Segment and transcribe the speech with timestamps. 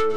[0.00, 0.08] Hello,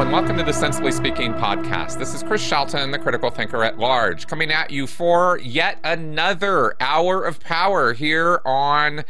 [0.00, 1.98] and welcome to the Sensibly Speaking podcast.
[1.98, 6.74] This is Chris Shelton, the critical thinker at large, coming at you for yet another
[6.80, 9.04] hour of power here on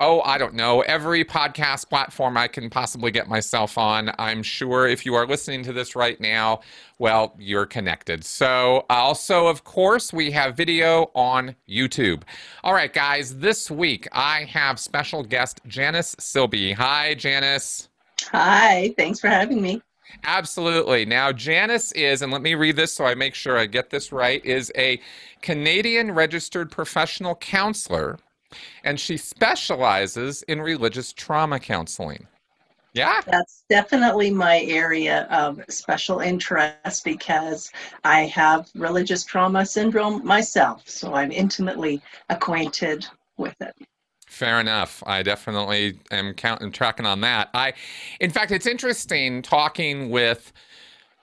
[0.00, 4.12] oh, I don't know, every podcast platform I can possibly get myself on.
[4.18, 6.60] I'm sure if you are listening to this right now,
[6.98, 8.24] well, you're connected.
[8.24, 12.22] So, also, of course, we have video on YouTube.
[12.62, 16.74] All right, guys, this week I have special guest Janice Selbie.
[16.74, 17.88] Hi, Janice.
[18.32, 19.80] Hi, thanks for having me.
[20.22, 21.04] Absolutely.
[21.04, 24.12] Now, Janice is, and let me read this so I make sure I get this
[24.12, 25.00] right, is a
[25.42, 28.18] Canadian registered professional counselor
[28.84, 32.26] and she specializes in religious trauma counseling.
[32.94, 33.20] Yeah.
[33.26, 37.72] That's definitely my area of special interest because
[38.04, 40.88] I have religious trauma syndrome myself.
[40.88, 43.04] So I'm intimately acquainted
[43.36, 43.74] with it.
[44.28, 45.02] Fair enough.
[45.06, 47.50] I definitely am counting tracking on that.
[47.52, 47.72] I
[48.20, 50.52] in fact it's interesting talking with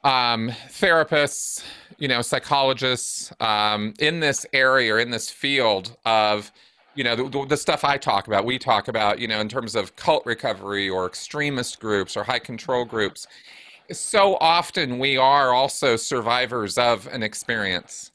[0.03, 1.63] um, therapists,
[1.99, 6.51] you know, psychologists um, in this area or in this field of
[6.95, 9.75] you know the, the, stuff i talk about we talk about you know in terms
[9.75, 13.27] of cult recovery or extremist groups or high control groups
[13.93, 18.11] so often we are also survivors of an experience.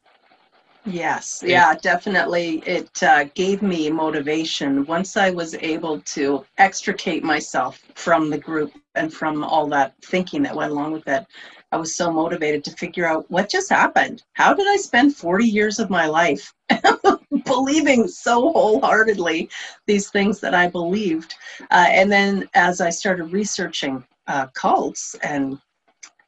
[0.84, 1.42] Yes.
[1.44, 2.62] Yeah definitely.
[2.64, 8.72] It uh, gave me motivation once i was able to extricate myself from the group
[8.94, 11.26] and from all that thinking that went along with it.
[11.72, 14.22] I was so motivated to figure out what just happened.
[14.34, 16.54] How did I spend 40 years of my life
[17.46, 19.48] believing so wholeheartedly
[19.86, 21.34] these things that I believed?
[21.70, 25.58] Uh, and then as I started researching uh, cults and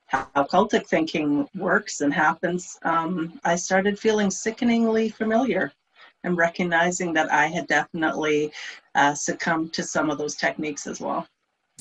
[0.06, 5.72] how cultic thinking works and happens, um, I started feeling sickeningly familiar
[6.24, 8.52] and recognizing that I had definitely
[8.94, 11.26] uh, succumbed to some of those techniques as well.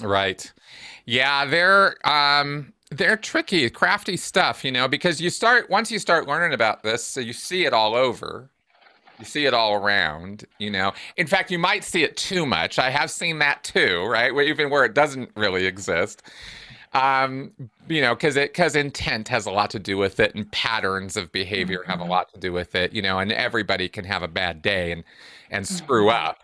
[0.01, 0.51] Right.
[1.05, 6.27] Yeah, they're um they're tricky, crafty stuff, you know, because you start once you start
[6.27, 8.51] learning about this, so you see it all over.
[9.19, 10.93] You see it all around, you know.
[11.17, 12.77] In fact, you might see it too much.
[12.77, 14.31] I have seen that too, right?
[14.47, 16.21] Even where it doesn't really exist.
[16.93, 17.51] Um,
[17.87, 21.17] you know, because it because intent has a lot to do with it, and patterns
[21.17, 22.11] of behavior have a mm-hmm.
[22.11, 23.19] lot to do with it, you know.
[23.19, 25.03] And everybody can have a bad day and
[25.49, 26.27] and screw mm-hmm.
[26.27, 26.43] up.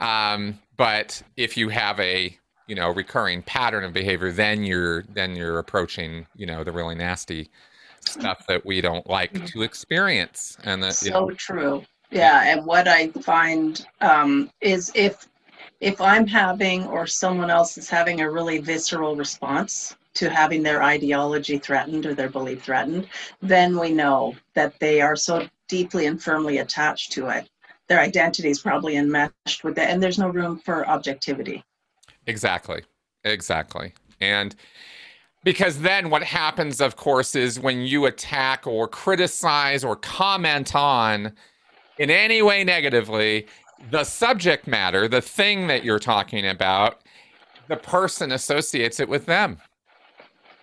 [0.00, 2.36] Um, but if you have a
[2.68, 6.94] you know recurring pattern of behavior then you're then you're approaching you know the really
[6.94, 7.50] nasty
[8.00, 9.46] stuff that we don't like mm-hmm.
[9.46, 14.90] to experience and that so you know, true yeah and what i find um, is
[14.94, 15.28] if
[15.80, 20.82] if i'm having or someone else is having a really visceral response to having their
[20.82, 23.08] ideology threatened or their belief threatened
[23.42, 27.48] then we know that they are so deeply and firmly attached to it
[27.88, 31.62] their identity is probably enmeshed with it and there's no room for objectivity
[32.28, 32.82] Exactly.
[33.24, 33.94] Exactly.
[34.20, 34.54] And
[35.44, 41.32] because then what happens, of course, is when you attack or criticize or comment on
[41.98, 43.46] in any way negatively
[43.90, 47.00] the subject matter, the thing that you're talking about,
[47.68, 49.58] the person associates it with them.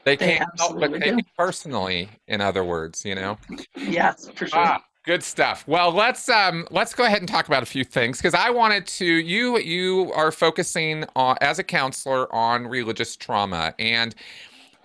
[0.03, 3.37] They can't they help but take it personally, in other words, you know?
[3.75, 4.59] Yes, for sure.
[4.59, 5.67] Ah, Good stuff.
[5.67, 8.87] Well, let's um, let's go ahead and talk about a few things because I wanted
[8.87, 9.05] to.
[9.05, 14.15] You you are focusing on as a counselor on religious trauma, and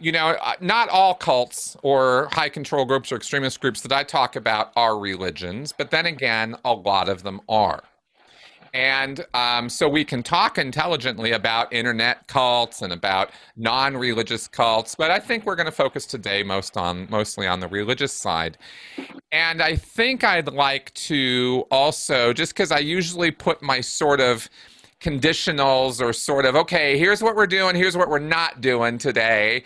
[0.01, 4.35] you know not all cults or high control groups or extremist groups that I talk
[4.35, 7.83] about are religions, but then again, a lot of them are.
[8.73, 15.11] And um, so we can talk intelligently about internet cults and about non-religious cults, but
[15.11, 18.59] I think we're going to focus today most on mostly on the religious side.
[19.33, 24.49] And I think I'd like to also, just because I usually put my sort of
[25.01, 29.65] conditionals or sort of okay, here's what we're doing, here's what we're not doing today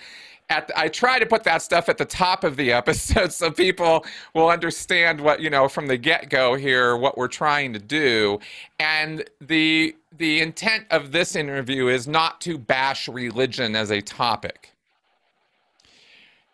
[0.50, 3.50] at the, I try to put that stuff at the top of the episode so
[3.50, 7.78] people will understand what you know from the get go here what we're trying to
[7.78, 8.38] do.
[8.78, 14.72] And the the intent of this interview is not to bash religion as a topic.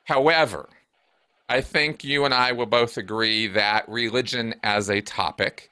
[0.04, 0.68] However
[1.50, 5.68] I think you and I will both agree that religion as a topic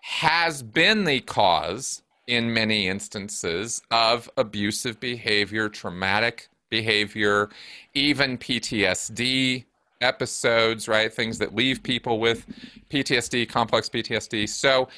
[0.00, 7.50] has been the cause in many instances of abusive behavior, traumatic behavior,
[7.94, 9.64] even PTSD
[10.00, 11.12] episodes, right?
[11.12, 12.46] Things that leave people with
[12.90, 14.48] PTSD, complex PTSD.
[14.48, 14.88] So,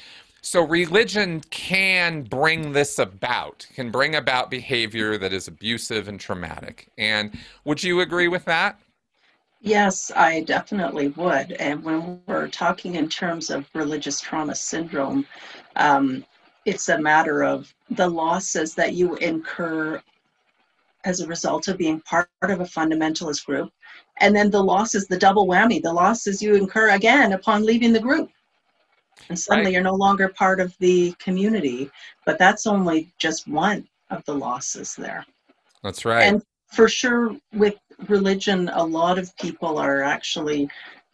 [0.42, 6.88] so religion can bring this about, can bring about behavior that is abusive and traumatic.
[6.98, 8.78] And would you agree with that?
[9.60, 11.52] Yes, I definitely would.
[11.52, 15.24] And when we're talking in terms of religious trauma syndrome,
[15.76, 16.24] um,
[16.64, 20.02] it's a matter of the losses that you incur
[21.04, 23.72] as a result of being part of a fundamentalist group.
[24.20, 28.00] And then the losses, the double whammy, the losses you incur again upon leaving the
[28.00, 28.30] group.
[29.28, 29.74] And suddenly right.
[29.74, 31.90] you're no longer part of the community.
[32.24, 35.24] But that's only just one of the losses there.
[35.82, 36.22] That's right.
[36.22, 37.74] And for sure, with
[38.08, 40.68] religion, a lot of people are actually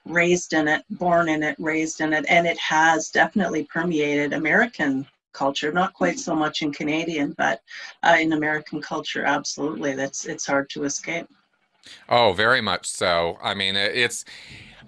[0.04, 5.06] raised in it, born in it, raised in it, and it has definitely permeated American
[5.32, 5.72] culture.
[5.72, 7.60] Not quite so much in Canadian, but
[8.02, 9.94] uh, in American culture, absolutely.
[9.94, 11.26] That's it's hard to escape.
[12.08, 13.38] Oh, very much so.
[13.42, 14.24] I mean, it's.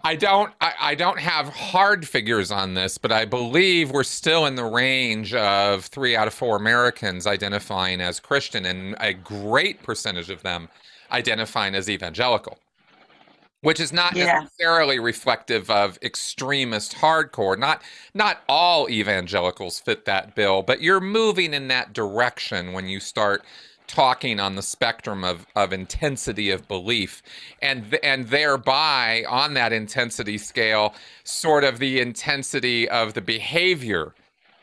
[0.03, 0.53] I don't.
[0.61, 4.65] I, I, don't have hard figures on this, but I believe we're still in the
[4.65, 10.43] range of three out of four Americans identifying as Christian, and a great percentage of
[10.43, 10.69] them
[11.13, 12.59] identifying as evangelical,
[13.63, 14.41] which is not yeah.
[14.41, 17.59] necessarily reflective of extremist hardcore.
[17.59, 17.83] Not
[18.15, 23.45] not all evangelicals fit that bill, but you're moving in that direction when you start
[23.87, 27.23] talking on the spectrum of, of intensity of belief
[27.61, 34.15] and and thereby on that intensity scale sort of the intensity of the behavior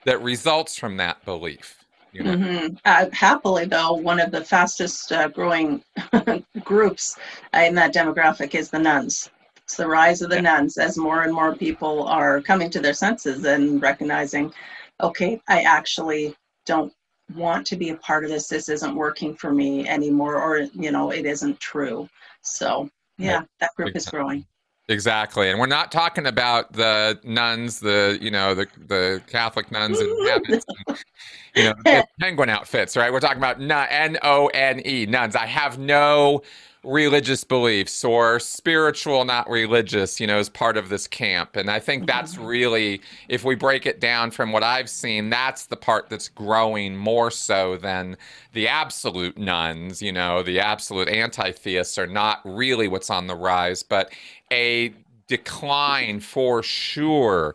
[0.06, 2.36] that results from that belief you know?
[2.36, 2.76] mm-hmm.
[2.86, 5.84] uh, happily, though, one of the fastest uh, growing
[6.64, 7.18] groups
[7.54, 9.30] in that demographic is the nones.
[9.58, 12.94] It's the rise of the nones as more and more people are coming to their
[12.94, 14.54] senses and recognizing,
[15.02, 16.94] okay, I actually don't
[17.36, 18.48] want to be a part of this.
[18.48, 22.08] This isn't working for me anymore, or, you know, it isn't true.
[22.42, 24.46] So, yeah, that group is growing.
[24.90, 30.00] Exactly, and we're not talking about the nuns, the you know the the Catholic nuns
[30.00, 30.10] and
[31.56, 33.12] you know penguin outfits, right?
[33.12, 35.36] We're talking about N O N E nones.
[35.36, 36.42] I have no
[36.88, 41.58] religious beliefs or spiritual, not religious, you know, as part of this camp.
[41.58, 42.46] And I think that's mm-hmm.
[42.46, 46.96] really, if we break it down from what I've seen, that's the part that's growing
[46.96, 48.16] more so than
[48.54, 53.36] the absolute nones, you know, the absolute anti theists are not really what's on the
[53.36, 54.12] rise, but
[54.52, 54.94] a
[55.28, 57.54] decline for sure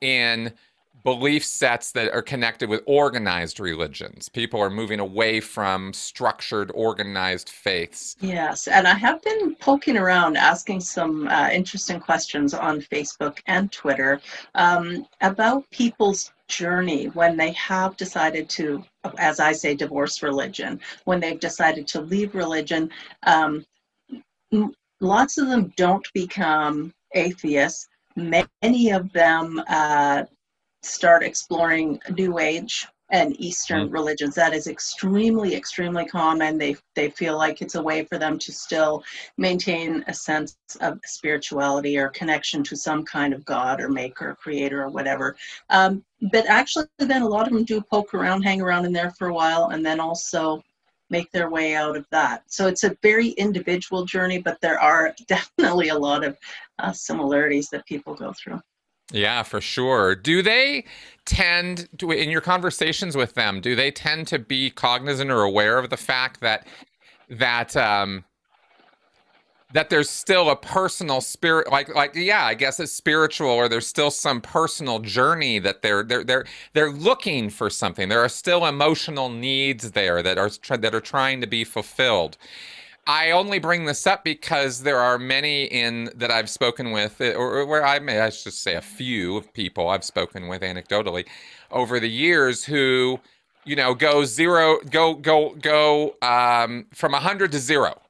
[0.00, 0.52] in
[1.04, 4.28] belief sets that are connected with organized religions.
[4.28, 8.16] People are moving away from structured, organized faiths.
[8.20, 13.70] Yes, and I have been poking around asking some uh, interesting questions on Facebook and
[13.72, 14.20] Twitter
[14.54, 18.84] um, about people's journey when they have decided to,
[19.18, 22.90] as I say, divorce religion, when they've decided to leave religion.
[23.22, 23.64] Um,
[25.00, 27.88] lots of them don't become atheists.
[28.16, 30.24] Many of them uh,
[30.82, 33.92] start exploring New Age and Eastern mm.
[33.92, 34.34] religions.
[34.34, 36.58] That is extremely, extremely common.
[36.58, 39.02] They they feel like it's a way for them to still
[39.36, 44.82] maintain a sense of spirituality or connection to some kind of God or maker, creator,
[44.82, 45.36] or whatever.
[45.70, 49.10] Um, but actually, then a lot of them do poke around, hang around in there
[49.10, 50.62] for a while, and then also
[51.10, 52.44] make their way out of that.
[52.46, 56.38] So it's a very individual journey, but there are definitely a lot of
[56.78, 58.60] uh, similarities that people go through.
[59.12, 60.14] Yeah, for sure.
[60.14, 60.84] Do they
[61.24, 65.78] tend to, in your conversations with them, do they tend to be cognizant or aware
[65.78, 66.66] of the fact that
[67.28, 68.24] that um,
[69.72, 73.86] that there's still a personal spirit, like like yeah, I guess it's spiritual, or there's
[73.86, 78.08] still some personal journey that they're they're they're they're looking for something.
[78.08, 82.36] There are still emotional needs there that are that are trying to be fulfilled.
[83.10, 87.58] I only bring this up because there are many in that I've spoken with, or,
[87.58, 91.26] or where I may I should say a few of people I've spoken with anecdotally
[91.72, 93.18] over the years who,
[93.64, 98.00] you know, go zero, go go go um, from hundred to zero.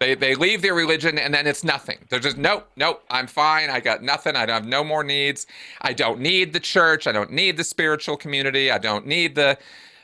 [0.00, 1.98] They they leave their religion and then it's nothing.
[2.08, 3.04] They're just nope, nope.
[3.10, 3.68] I'm fine.
[3.68, 4.34] I got nothing.
[4.34, 5.46] I don't have no more needs.
[5.82, 7.06] I don't need the church.
[7.06, 8.70] I don't need the spiritual community.
[8.70, 9.58] I don't need the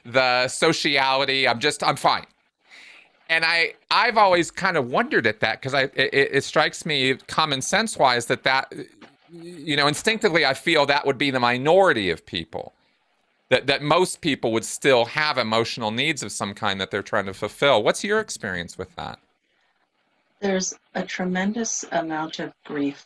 [0.05, 1.49] the sociality.
[1.49, 2.27] I'm just I'm fine
[3.35, 7.15] and I I've always kind of wondered at that because I it, it, strikes me
[7.27, 8.73] common sense wise that that
[9.33, 12.73] you know instinctively I feel that would be the minority of people
[13.51, 17.27] that that most people would still have emotional needs of some kind that they're trying
[17.27, 17.83] to fulfill.
[17.83, 19.19] What's your experience with that?
[20.41, 23.05] There's a tremendous amount of grief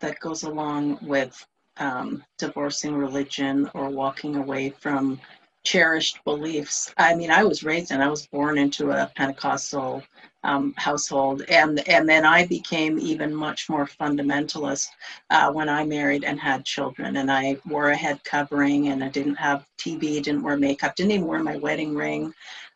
[0.00, 1.44] that goes along with
[1.78, 5.20] um, divorcing religion or walking away from
[5.64, 6.92] cherished beliefs.
[6.98, 10.02] I mean, I was raised and I was born into a Pentecostal
[10.44, 14.88] um, household, and and then I became even much more fundamentalist
[15.30, 17.16] uh, when I married and had children.
[17.16, 21.12] And I wore a head covering, and I didn't have TV, didn't wear makeup, didn't
[21.12, 22.34] even wear my wedding ring.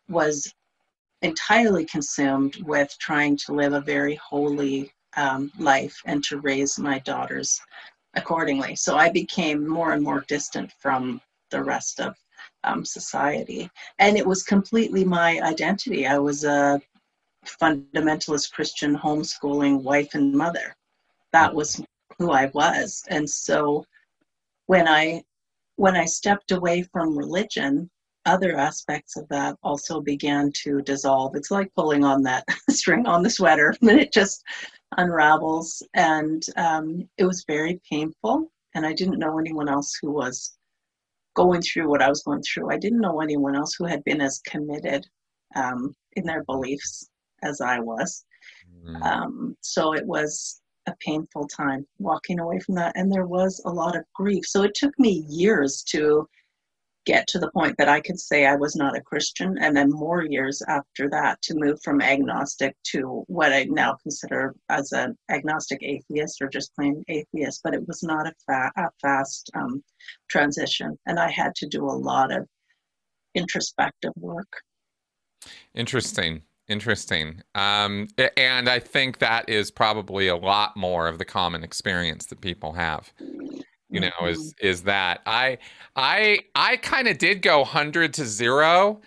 [0.08, 0.52] Was
[1.20, 6.98] entirely consumed with trying to live a very holy um, life and to raise my
[7.00, 7.60] daughters
[8.14, 8.76] accordingly.
[8.76, 12.16] So I became more and more distant from the rest of
[12.64, 13.70] um, society.
[13.98, 16.06] And it was completely my identity.
[16.06, 16.80] I was a
[17.46, 20.74] fundamentalist Christian homeschooling wife and mother.
[21.32, 21.80] That was
[22.18, 23.02] who I was.
[23.08, 23.84] And so
[24.66, 25.22] when I
[25.76, 27.88] when I stepped away from religion,
[28.26, 31.36] other aspects of that also began to dissolve.
[31.36, 34.44] It's like pulling on that string on the sweater, and it just
[34.96, 35.82] unravels.
[35.94, 38.50] And um, it was very painful.
[38.74, 40.57] And I didn't know anyone else who was
[41.38, 42.72] going through what I was going through.
[42.72, 45.06] I didn't know anyone else who had been as committed
[45.54, 47.08] um, in their beliefs
[47.44, 48.24] as I was.
[48.84, 49.02] Mm.
[49.02, 52.92] Um, so it was a painful time walking away from that.
[52.96, 54.44] And there was a lot of grief.
[54.46, 56.26] So it took me years to
[57.06, 59.90] get to the point that I could say I was not a Christian, and then
[59.90, 65.16] more years after that to move from agnostic to what I now consider as an
[65.30, 67.60] agnostic atheist or just plain atheist.
[67.64, 69.82] But it was not a, fa- a fast um,
[70.28, 72.46] transition, and I had to do a lot of
[73.34, 74.62] introspective work.
[75.74, 76.42] Interesting.
[76.68, 77.40] Interesting.
[77.54, 82.42] Um, and I think that is probably a lot more of the common experience that
[82.42, 83.10] people have
[83.90, 84.66] you know is mm-hmm.
[84.66, 85.56] is that i
[85.96, 89.00] i i kind of did go 100 to 0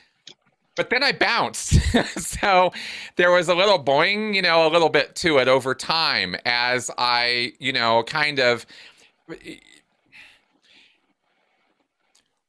[0.76, 1.74] but then i bounced
[2.18, 2.72] so
[3.16, 6.90] there was a little boing you know a little bit to it over time as
[6.98, 8.66] i you know kind of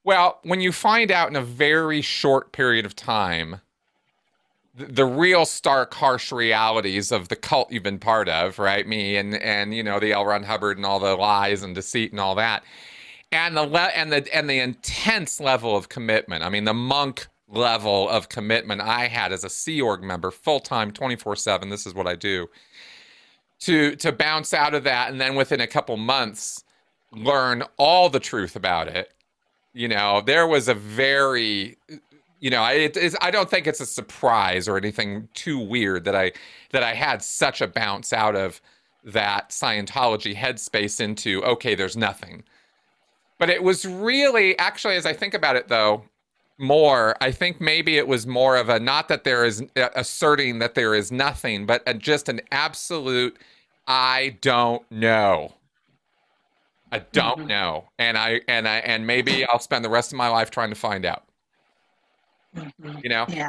[0.04, 3.60] well when you find out in a very short period of time
[4.75, 8.87] the real stark harsh realities of the cult you've been part of right?
[8.87, 10.25] Me and and you know the l.
[10.25, 12.62] Ron hubbard and all the lies and deceit and all that.
[13.31, 16.43] And the le- and the and the intense level of commitment.
[16.45, 20.91] I mean the monk level of commitment i had as a sea org member full-time
[20.91, 22.49] 24-7 this is what i do
[23.61, 26.64] to to bounce out of that and then within a couple months
[27.12, 29.12] learn all the truth about it.
[29.75, 31.79] You know there was a very
[32.42, 33.16] you know, it is.
[33.22, 36.32] I don't think it's a surprise or anything too weird that I
[36.72, 38.61] that I had such a bounce out of
[39.04, 42.42] that Scientology headspace into okay, there's nothing.
[43.38, 46.02] But it was really actually, as I think about it, though,
[46.58, 47.16] more.
[47.20, 50.75] I think maybe it was more of a not that there is uh, asserting that
[50.75, 53.38] there is nothing, but a, just an absolute
[53.87, 55.54] I don't know.
[56.90, 57.49] I don't mm-hmm.
[57.49, 60.70] know, and I and I and maybe I'll spend the rest of my life trying
[60.70, 61.22] to find out.
[62.56, 62.99] Mm-hmm.
[63.02, 63.49] You know, yeah.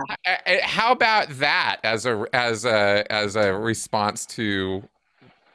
[0.64, 4.84] How about that as a as a as a response to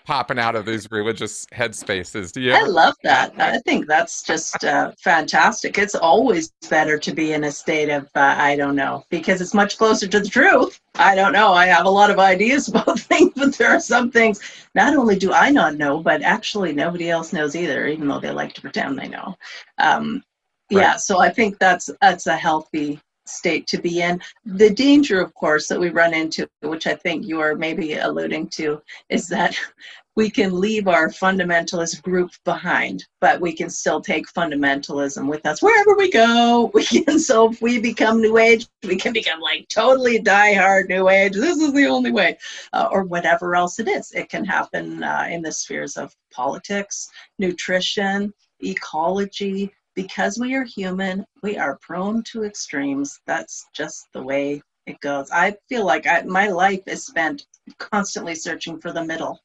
[0.09, 2.33] popping out of these religious headspaces?
[2.33, 2.55] Do you?
[2.55, 3.39] I love that.
[3.39, 5.77] I think that's just uh, fantastic.
[5.77, 9.55] It's always better to be in a state of uh, I don't know because it's
[9.55, 10.81] much closer to the truth.
[10.95, 11.53] I don't know.
[11.53, 14.41] I have a lot of ideas about things, but there are some things
[14.75, 18.31] not only do I not know, but actually nobody else knows either, even though they
[18.31, 19.37] like to pretend they know.
[19.79, 20.23] Um,
[20.73, 20.83] right.
[20.83, 24.21] Yeah, so I think that's that's a healthy state to be in.
[24.45, 28.49] The danger, of course, that we run into, which I think you are maybe alluding
[28.51, 29.57] to, is that
[30.17, 35.63] we can leave our fundamentalist group behind, but we can still take fundamentalism with us
[35.63, 36.73] wherever we go.
[36.79, 41.09] We can, so if we become New Age, we can become like totally die-hard New
[41.09, 41.35] Age.
[41.35, 42.37] This is the only way,
[42.73, 44.11] uh, or whatever else it is.
[44.11, 47.09] It can happen uh, in the spheres of politics,
[47.39, 53.19] nutrition, ecology, because we are human, we are prone to extremes.
[53.27, 55.29] That's just the way it goes.
[55.33, 57.45] I feel like I, my life is spent
[57.79, 59.41] constantly searching for the middle.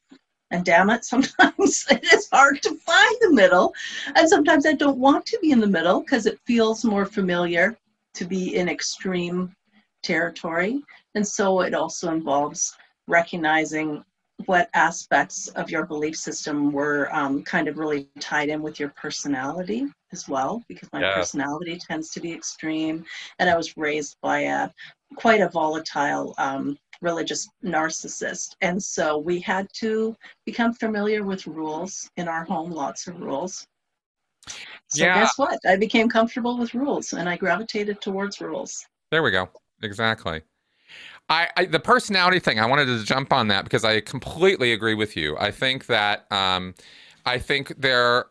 [0.52, 3.74] And damn it, sometimes it is hard to find the middle.
[4.14, 7.76] And sometimes I don't want to be in the middle because it feels more familiar
[8.14, 9.56] to be in extreme
[10.04, 10.84] territory.
[11.16, 14.06] And so it also involves recognizing
[14.46, 18.90] what aspects of your belief system were um, kind of really tied in with your
[18.90, 21.14] personality as well, because my yeah.
[21.14, 23.06] personality tends to be extreme,
[23.40, 24.70] and I was raised by a
[25.16, 32.10] quite a volatile um, religious narcissist, and so we had to become familiar with rules
[32.18, 32.72] in our home.
[32.72, 33.66] Lots of rules.
[34.90, 35.20] So yeah.
[35.20, 35.58] guess what?
[35.66, 38.86] I became comfortable with rules, and I gravitated towards rules.
[39.12, 39.50] There we go.
[39.82, 40.42] Exactly.
[41.30, 44.94] I, I, the personality thing i wanted to jump on that because i completely agree
[44.94, 45.38] with you.
[45.38, 46.76] I think that um,
[47.26, 48.26] i think there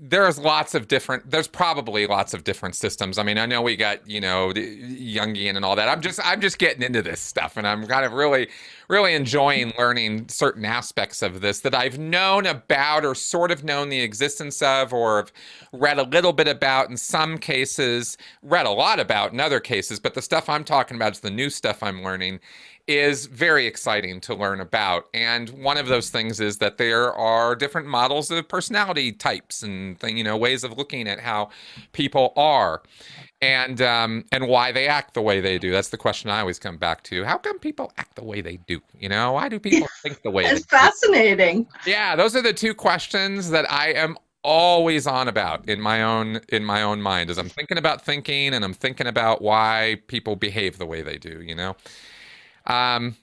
[0.00, 3.18] there's lots of different there's probably lots of different systems.
[3.18, 5.88] I mean i know we got you know jungian and all that.
[5.88, 8.48] I'm just i'm just getting into this stuff and i'm kind of really
[8.88, 13.90] really enjoying learning certain aspects of this that i've known about or sort of known
[13.90, 15.32] the existence of or have
[15.72, 20.00] read a little bit about in some cases read a lot about in other cases
[20.00, 22.40] but the stuff i'm talking about is the new stuff i'm learning
[22.86, 25.08] is very exciting to learn about.
[25.12, 29.96] And one of those things is that there are different models of personality types and
[30.04, 31.50] you know ways of looking at how
[31.92, 32.82] people are
[33.42, 35.70] and um, and why they act the way they do.
[35.70, 37.24] That's the question I always come back to.
[37.24, 38.80] How come people act the way they do?
[38.98, 41.64] You know, why do people think the way it's fascinating.
[41.84, 41.90] Do?
[41.90, 46.40] Yeah, those are the two questions that I am always on about in my own
[46.50, 50.36] in my own mind as I'm thinking about thinking and I'm thinking about why people
[50.36, 51.74] behave the way they do, you know.
[52.66, 53.16] Um,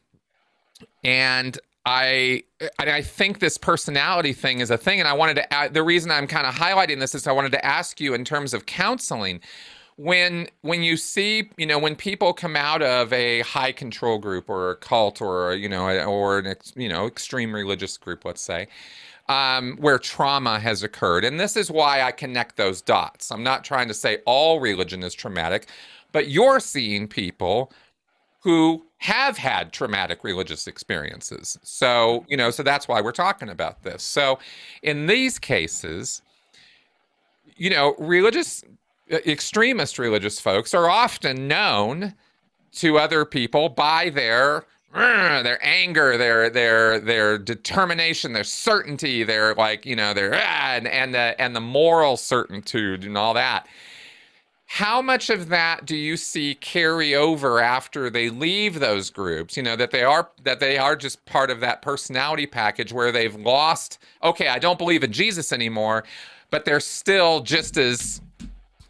[1.04, 2.44] and I
[2.80, 5.54] I think this personality thing is a thing, and I wanted to.
[5.54, 8.24] Add, the reason I'm kind of highlighting this is I wanted to ask you in
[8.24, 9.42] terms of counseling.
[9.96, 14.50] When when you see you know when people come out of a high control group
[14.50, 18.68] or a cult or you know or an you know extreme religious group, let's say,
[19.28, 23.30] um, where trauma has occurred, and this is why I connect those dots.
[23.30, 25.68] I'm not trying to say all religion is traumatic,
[26.14, 27.72] but you're seeing people
[28.40, 31.60] who have had traumatic religious experiences.
[31.62, 32.32] So, mm-hmm.
[32.32, 34.02] you know, so that's why we're talking about this.
[34.02, 34.40] So,
[34.82, 36.22] in these cases,
[37.58, 38.64] you know, religious
[39.12, 42.14] uh, extremist religious folks are often known
[42.76, 49.86] to other people by their their anger, their their their determination, their certainty, their like
[49.86, 53.68] you know their ah, and and the and the moral certitude and all that
[54.74, 59.56] how much of that do you see carry over after they leave those groups?
[59.56, 63.12] You know that they are that they are just part of that personality package where
[63.12, 66.04] they've lost okay i don't believe in jesus anymore
[66.54, 68.22] but they're still just as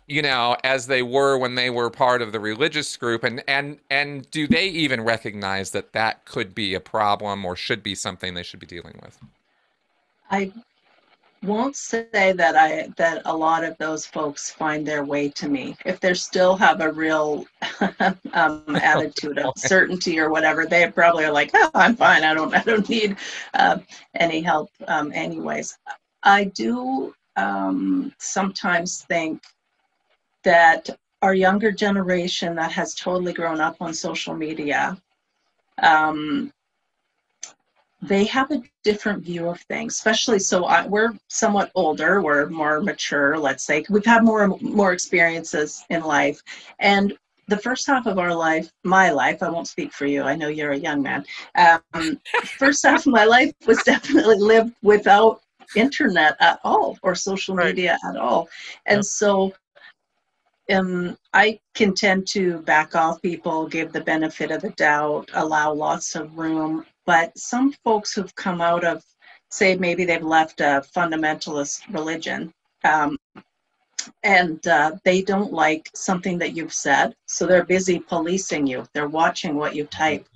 [0.08, 3.24] you know as they were when they were part of the religious group.
[3.24, 7.82] And and and do they even recognize that that could be a problem or should
[7.82, 9.18] be something they should be dealing with?
[10.30, 10.52] I
[11.44, 15.76] won't say that I that a lot of those folks find their way to me.
[15.86, 17.46] If they still have a real
[18.34, 22.24] um, attitude of certainty or whatever, they probably are like, "Oh, I'm fine.
[22.24, 23.18] I don't I don't need
[23.54, 23.80] uh,
[24.16, 25.78] any help." Um, anyways,
[26.24, 29.44] I do um, sometimes think
[30.44, 30.90] that
[31.22, 34.98] our younger generation that has totally grown up on social media
[35.82, 36.52] um,
[38.08, 42.82] they have a different view of things especially so I, we're somewhat older we're more
[42.82, 43.86] mature let's say.
[43.89, 46.42] We've had more more experiences in life.
[46.80, 47.13] And
[47.48, 50.48] the first half of our life my life i won't speak for you i know
[50.48, 51.82] you're a young man um,
[52.58, 55.42] first half of my life was definitely lived without
[55.76, 58.50] internet at all or social media at all.
[58.86, 59.54] And so
[60.71, 65.73] um, I can tend to back off people, give the benefit of the doubt, allow
[65.73, 69.04] lots of room but some folks who've come out of,
[69.49, 73.17] say, maybe they've left a fundamentalist religion, um,
[74.23, 78.86] and uh, they don't like something that you've said, so they're busy policing you.
[78.93, 80.28] They're watching what you type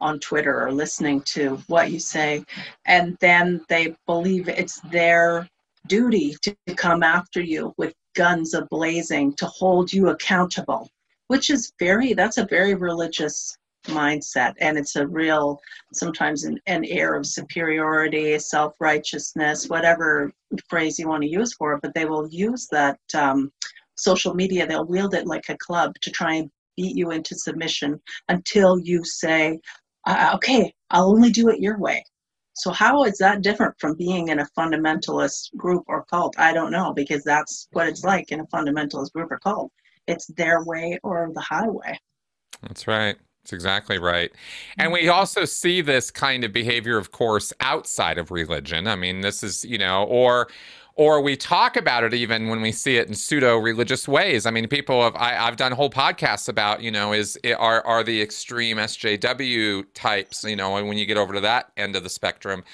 [0.00, 2.44] on Twitter or listening to what you say,
[2.84, 5.48] and then they believe it's their
[5.86, 10.90] duty to come after you with guns ablazing to hold you accountable,
[11.28, 14.54] which is very, that's a very religious mindset.
[14.60, 15.60] And it's a real
[15.92, 20.32] sometimes an, an air of superiority self-righteousness whatever
[20.68, 23.52] phrase you want to use for it but they will use that um,
[23.96, 28.00] social media they'll wield it like a club to try and beat you into submission
[28.28, 29.58] until you say
[30.06, 32.04] uh, okay i'll only do it your way
[32.56, 36.38] so how is that different from being in a fundamentalist group or cult?
[36.38, 39.70] I don't know because that's what it's like in a fundamentalist group or cult.
[40.06, 41.98] It's their way or the highway.
[42.62, 43.16] That's right.
[43.42, 44.32] That's exactly right.
[44.78, 45.10] And we mm-hmm.
[45.10, 48.86] also see this kind of behavior, of course, outside of religion.
[48.86, 50.48] I mean, this is, you know, or
[50.96, 54.46] or we talk about it even when we see it in pseudo religious ways.
[54.46, 58.02] I mean, people have I, have done whole podcasts about, you know, is are are
[58.02, 62.02] the extreme SJW types, you know, and when you get over to that end of
[62.02, 62.64] the spectrum,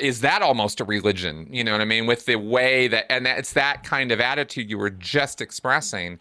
[0.00, 1.48] is that almost a religion?
[1.50, 2.06] You know what I mean?
[2.06, 6.20] With the way that and it's that kind of attitude you were just expressing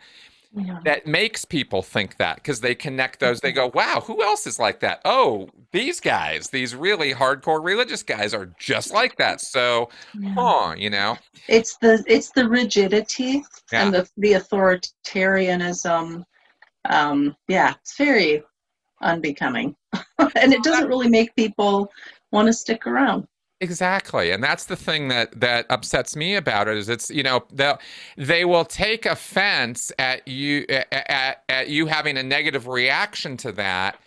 [0.55, 0.79] yeah.
[0.85, 3.41] that makes people think that because they connect those.
[3.41, 5.01] They go, wow, who else is like that?
[5.03, 9.41] Oh, these guys, these really hardcore religious guys are just like that.
[9.41, 9.89] So,
[10.19, 10.33] yeah.
[10.35, 13.85] huh, you know, it's the it's the rigidity yeah.
[13.85, 16.23] and the the authoritarianism.
[16.85, 18.43] Um, yeah, it's very
[19.01, 19.75] unbecoming,
[20.19, 21.91] and it doesn't really make people
[22.31, 23.27] want to stick around
[23.63, 24.31] Exactly.
[24.31, 27.73] And that's the thing that that upsets me about it is it's, you know, they
[28.17, 33.97] they will take offense at you at, at you having a negative reaction to that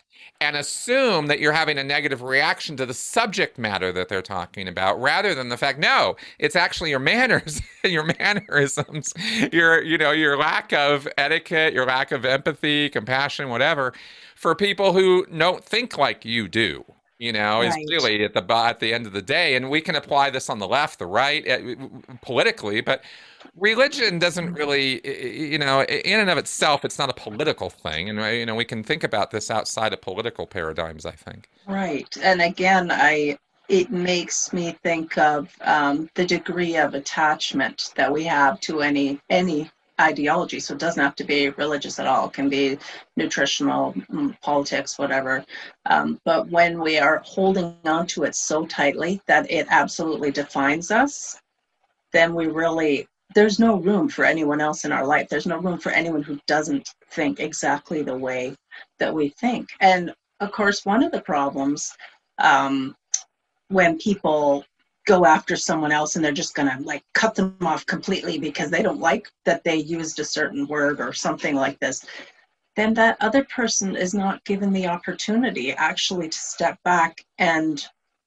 [0.42, 4.68] and assume that you're having a negative reaction to the subject matter that they're talking
[4.68, 9.14] about rather than the fact no it's actually your manners your mannerisms
[9.50, 13.94] your you know your lack of etiquette your lack of empathy compassion whatever
[14.34, 16.84] for people who don't think like you do
[17.18, 17.68] you know, right.
[17.68, 20.50] is really at the at the end of the day, and we can apply this
[20.50, 21.86] on the left, the right, uh,
[22.22, 23.02] politically, but
[23.56, 24.54] religion doesn't mm-hmm.
[24.54, 28.54] really, you know, in and of itself, it's not a political thing, and you know,
[28.54, 31.06] we can think about this outside of political paradigms.
[31.06, 31.48] I think.
[31.66, 38.12] Right, and again, I it makes me think of um, the degree of attachment that
[38.12, 40.60] we have to any any ideology.
[40.60, 42.26] So it doesn't have to be religious at all.
[42.26, 42.78] It can be
[43.16, 45.44] nutritional, mm, politics, whatever.
[45.86, 50.90] Um, but when we are holding on to it so tightly that it absolutely defines
[50.90, 51.40] us,
[52.12, 55.28] then we really there's no room for anyone else in our life.
[55.28, 58.54] There's no room for anyone who doesn't think exactly the way
[58.98, 59.68] that we think.
[59.80, 61.92] And of course, one of the problems
[62.38, 62.94] um,
[63.68, 64.64] when people
[65.06, 68.70] go after someone else and they're just going to like cut them off completely because
[68.70, 72.04] they don't like that they used a certain word or something like this
[72.76, 77.86] then that other person is not given the opportunity actually to step back and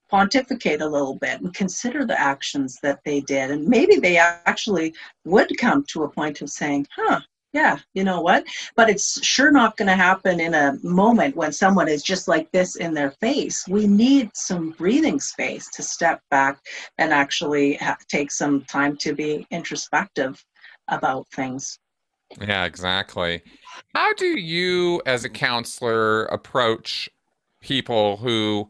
[0.09, 3.51] pontificate a little bit and consider the actions that they did.
[3.51, 7.21] And maybe they actually would come to a point of saying huh
[7.53, 8.45] yeah, you know what?
[8.75, 12.51] But it's sure not going to happen in a moment when someone is just like
[12.51, 13.67] this in their face.
[13.67, 16.59] We need some breathing space to step back
[16.97, 20.43] and actually take some time to be introspective
[20.89, 21.79] about things.
[22.39, 23.41] Yeah, exactly.
[23.95, 27.09] How do you, as a counselor, approach
[27.61, 28.69] people who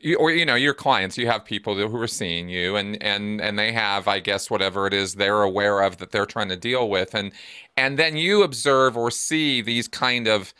[0.00, 3.40] you, or you know your clients you have people who are seeing you and and
[3.40, 6.56] and they have i guess whatever it is they're aware of that they're trying to
[6.56, 7.14] deal with.
[7.14, 7.32] And
[7.76, 10.54] and then you observe or see these kind of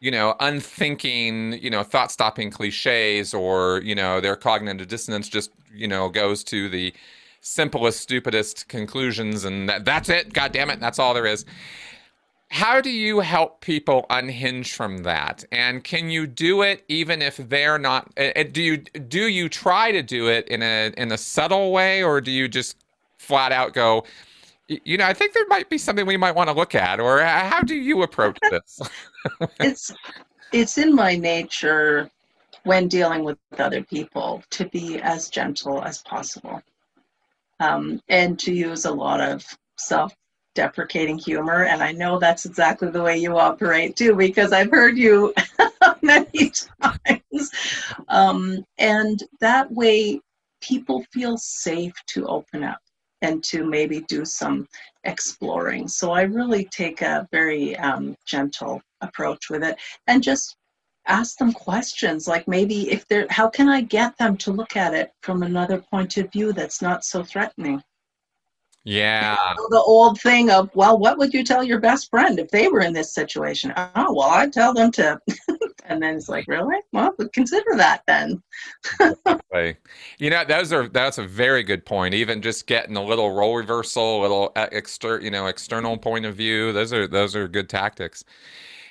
[0.00, 5.50] you know unthinking you know thought stopping cliches or you know their cognitive dissonance just
[5.74, 6.92] you know goes to the
[7.40, 10.32] simplest stupidest conclusions and that, that's it.
[10.32, 10.80] God damn it.
[10.80, 11.44] That's all there is
[12.48, 15.44] how do you help people unhinge from that?
[15.50, 18.14] And can you do it even if they're not
[18.52, 22.20] do you do you try to do it in a in a subtle way or
[22.20, 22.76] do you just
[23.18, 24.04] flat out go
[24.68, 27.20] you know i think there might be something we might want to look at or
[27.22, 28.80] how do you approach this?
[29.60, 29.92] It's
[30.52, 32.10] it's in my nature
[32.62, 36.62] when dealing with other people to be as gentle as possible.
[37.60, 39.44] Um, and to use a lot of
[39.76, 40.14] self
[40.56, 41.64] deprecating humor.
[41.64, 45.32] And I know that's exactly the way you operate too, because I've heard you
[46.02, 47.50] many times.
[48.08, 50.20] Um, and that way,
[50.60, 52.80] people feel safe to open up
[53.22, 54.66] and to maybe do some
[55.04, 55.86] exploring.
[55.86, 60.56] So I really take a very um, gentle approach with it and just
[61.06, 64.92] ask them questions like maybe if they're how can i get them to look at
[64.92, 67.80] it from another point of view that's not so threatening
[68.86, 69.36] yeah.
[69.70, 72.80] The old thing of, well, what would you tell your best friend if they were
[72.80, 73.72] in this situation?
[73.76, 75.20] Oh, well, I'd tell them to.
[75.86, 76.76] and then it's like, really?
[76.92, 78.40] Well, consider that then.
[80.18, 82.14] you know, those are that's a very good point.
[82.14, 86.24] Even just getting a little role reversal, a little uh, exter, you know, external point
[86.24, 86.72] of view.
[86.72, 88.22] Those are those are good tactics.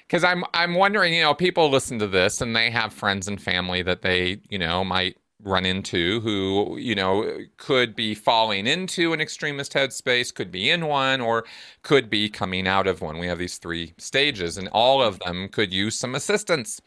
[0.05, 3.41] Because I'm I'm wondering, you know, people listen to this and they have friends and
[3.41, 9.13] family that they, you know, might run into who you know could be falling into
[9.13, 11.45] an extremist headspace could be in one or
[11.84, 13.19] could be coming out of one.
[13.19, 16.81] We have these three stages and all of them could use some assistance.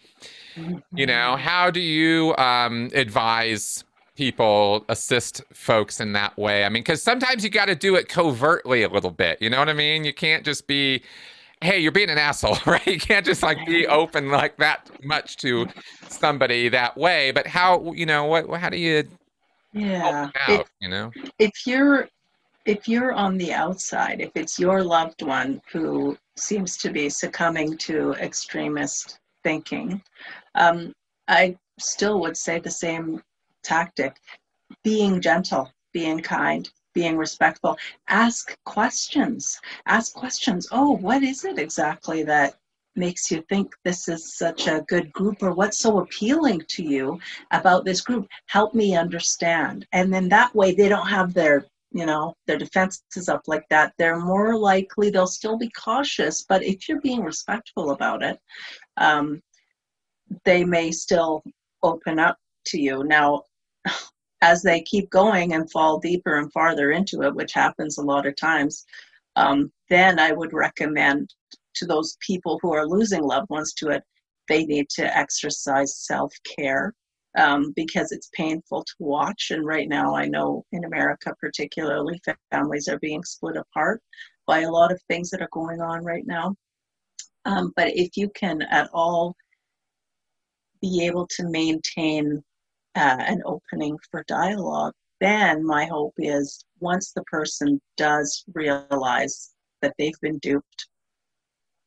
[0.57, 1.41] You know mm-hmm.
[1.41, 3.85] how do you um, advise
[4.17, 6.65] people assist folks in that way?
[6.65, 9.59] I mean because sometimes you got to do it covertly a little bit you know
[9.59, 10.05] what i mean?
[10.05, 11.03] You can't just be
[11.61, 12.87] hey, you're being an asshole, right?
[12.87, 15.67] You can't just like be open like that much to
[16.09, 17.31] somebody that way.
[17.31, 19.05] But how, you know, what, how do you?
[19.73, 22.09] Yeah, out, if, you know, if you're
[22.65, 27.77] if you're on the outside, if it's your loved one who seems to be succumbing
[27.79, 30.03] to extremist thinking,
[30.55, 30.93] um,
[31.29, 33.23] I still would say the same
[33.63, 34.17] tactic:
[34.83, 36.69] being gentle, being kind,
[36.99, 37.79] being respectful.
[38.09, 39.61] Ask questions.
[39.87, 40.67] Ask questions.
[40.73, 42.57] Oh what is it exactly that
[42.97, 47.21] makes you think this is such a good group or what's so appealing to you
[47.53, 48.27] about this group?
[48.47, 49.87] Help me understand.
[49.93, 53.93] And then that way they don't have their you know their defenses up like that.
[53.97, 58.41] They're more likely they'll still be cautious but if you're being respectful about it
[58.97, 59.41] um,
[60.45, 61.45] they may still
[61.85, 63.05] open up to you.
[63.05, 63.45] Now
[64.43, 68.27] as they keep going and fall deeper and farther into it, which happens a lot
[68.27, 68.85] of times,
[69.37, 71.33] um, then I would recommend
[71.77, 74.03] to those people who are losing loved ones to it,
[74.49, 76.95] they need to exercise self care
[77.37, 79.49] um, because it's painful to watch.
[79.51, 82.21] And right now, I know in America, particularly,
[82.51, 84.03] families are being split apart
[84.47, 86.55] by a lot of things that are going on right now.
[87.45, 89.37] Um, but if you can at all
[90.81, 92.43] be able to maintain
[92.95, 99.95] uh, an opening for dialogue, then my hope is once the person does realize that
[99.99, 100.87] they've been duped,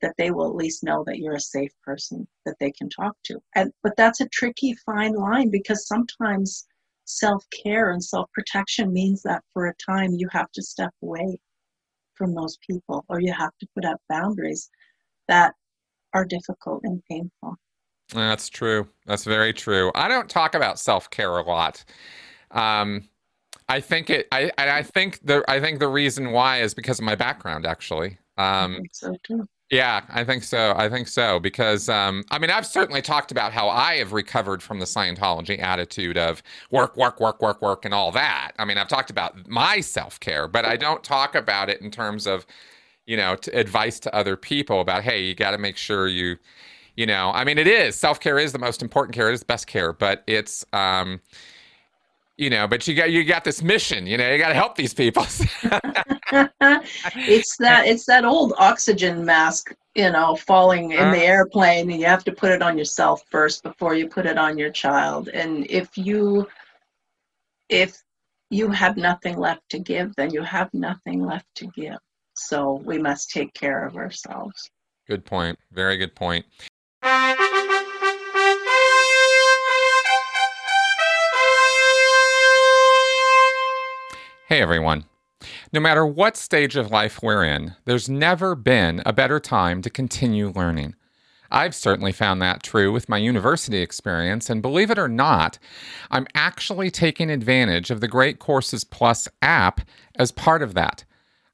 [0.01, 3.15] that they will at least know that you're a safe person that they can talk
[3.23, 3.39] to.
[3.55, 6.67] And but that's a tricky fine line because sometimes
[7.05, 11.39] self-care and self-protection means that for a time you have to step away
[12.15, 14.69] from those people or you have to put up boundaries
[15.27, 15.53] that
[16.13, 17.55] are difficult and painful.
[18.13, 18.87] That's true.
[19.05, 19.91] That's very true.
[19.95, 21.83] I don't talk about self care a lot.
[22.51, 23.07] Um,
[23.69, 24.27] I think it.
[24.31, 27.65] I I think the I think the reason why is because of my background.
[27.65, 29.47] Actually, um, so too.
[29.71, 30.73] Yeah, I think so.
[30.75, 34.61] I think so because um, I mean I've certainly talked about how I have recovered
[34.61, 38.51] from the Scientology attitude of work, work, work, work, work, and all that.
[38.59, 41.89] I mean I've talked about my self care, but I don't talk about it in
[41.89, 42.45] terms of
[43.05, 46.37] you know advice to other people about hey you got to make sure you
[46.95, 47.95] you know i mean it is.
[47.95, 49.29] Self-care is the most important care.
[49.29, 51.21] It is the best care but it's um
[52.37, 54.75] you know but you got you got this mission you know you got to help
[54.75, 55.25] these people.
[57.15, 62.07] It's that it's that old oxygen mask you know falling in the airplane and you
[62.07, 65.27] have to put it on yourself first before you put it on your child.
[65.29, 66.47] And if you
[67.69, 68.01] if
[68.49, 71.97] you have nothing left to give then you have nothing left to give.
[72.35, 74.69] So we must take care of ourselves.
[75.07, 75.59] Good point.
[75.71, 76.45] Very good point
[77.03, 77.09] Hey
[84.51, 85.05] everyone.
[85.73, 89.89] No matter what stage of life we're in, there's never been a better time to
[89.89, 90.93] continue learning.
[91.49, 95.57] I've certainly found that true with my university experience, and believe it or not,
[96.11, 99.81] I'm actually taking advantage of the Great Courses Plus app
[100.15, 101.03] as part of that.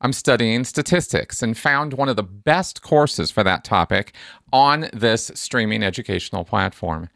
[0.02, 4.14] I'm studying statistics and found one of the best courses for that topic
[4.54, 7.10] on this streaming educational platform.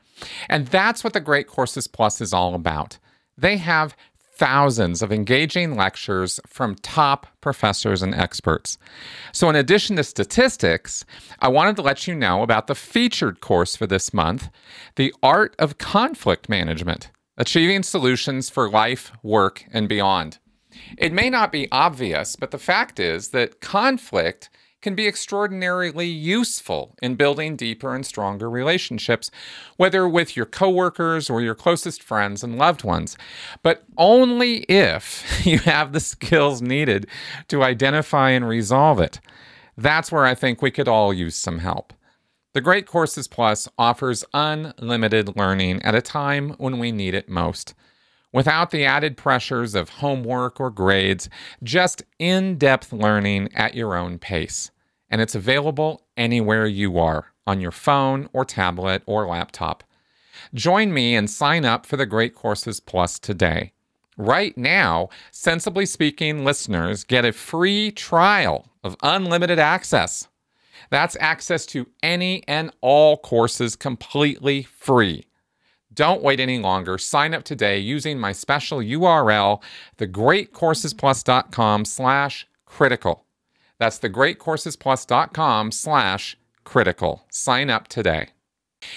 [0.50, 2.98] And that's what the Great Courses Plus is all about.
[3.38, 3.96] They have
[4.42, 8.80] thousands of engaging lectures from top professors and experts.
[9.32, 11.06] So, in addition to statistics,
[11.40, 14.50] I wanted to let you know about the featured course for this month
[14.96, 20.40] The Art of Conflict Management Achieving Solutions for Life, Work, and Beyond.
[20.98, 24.50] It may not be obvious, but the fact is that conflict
[24.82, 29.30] can be extraordinarily useful in building deeper and stronger relationships,
[29.78, 33.18] whether with your coworkers or your closest friends and loved ones,
[33.62, 37.08] but only if you have the skills needed
[37.48, 39.20] to identify and resolve it.
[39.78, 41.94] That's where I think we could all use some help.
[42.54, 47.74] The Great Courses Plus offers unlimited learning at a time when we need it most
[48.32, 51.30] without the added pressures of homework or grades,
[51.64, 54.72] just in depth learning at your own pace.
[55.10, 59.84] And it's available anywhere you are on your phone or tablet or laptop.
[60.54, 63.74] Join me and sign up for the Great Courses Plus today.
[64.18, 70.28] Right now, Sensibly Speaking listeners get a free trial of unlimited access.
[70.90, 75.26] That's access to any and all courses completely free.
[75.94, 76.98] Don't wait any longer.
[76.98, 79.62] Sign up today using my special URL,
[79.98, 83.26] thegreatcoursesplus.com slash critical.
[83.78, 87.26] That's thegreatcoursesplus.com slash critical.
[87.32, 88.30] Sign up today.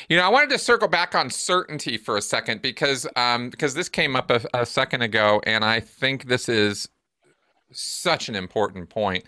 [0.08, 3.74] You know, I wanted to circle back on certainty for a second because um, because
[3.74, 6.88] this came up a, a second ago, and I think this is
[7.70, 9.24] such an important point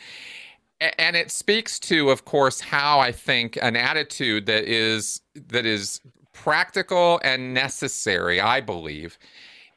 [0.80, 6.00] and it speaks to of course how i think an attitude that is that is
[6.46, 9.18] practical and necessary, I believe,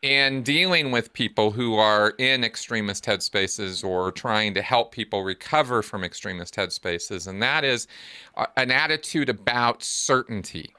[0.04, 5.82] in dealing with people who are in extremist headspaces or trying to help people recover
[5.82, 7.28] from extremist headspaces.
[7.28, 7.88] And that is
[8.56, 10.70] an attitude about certainty.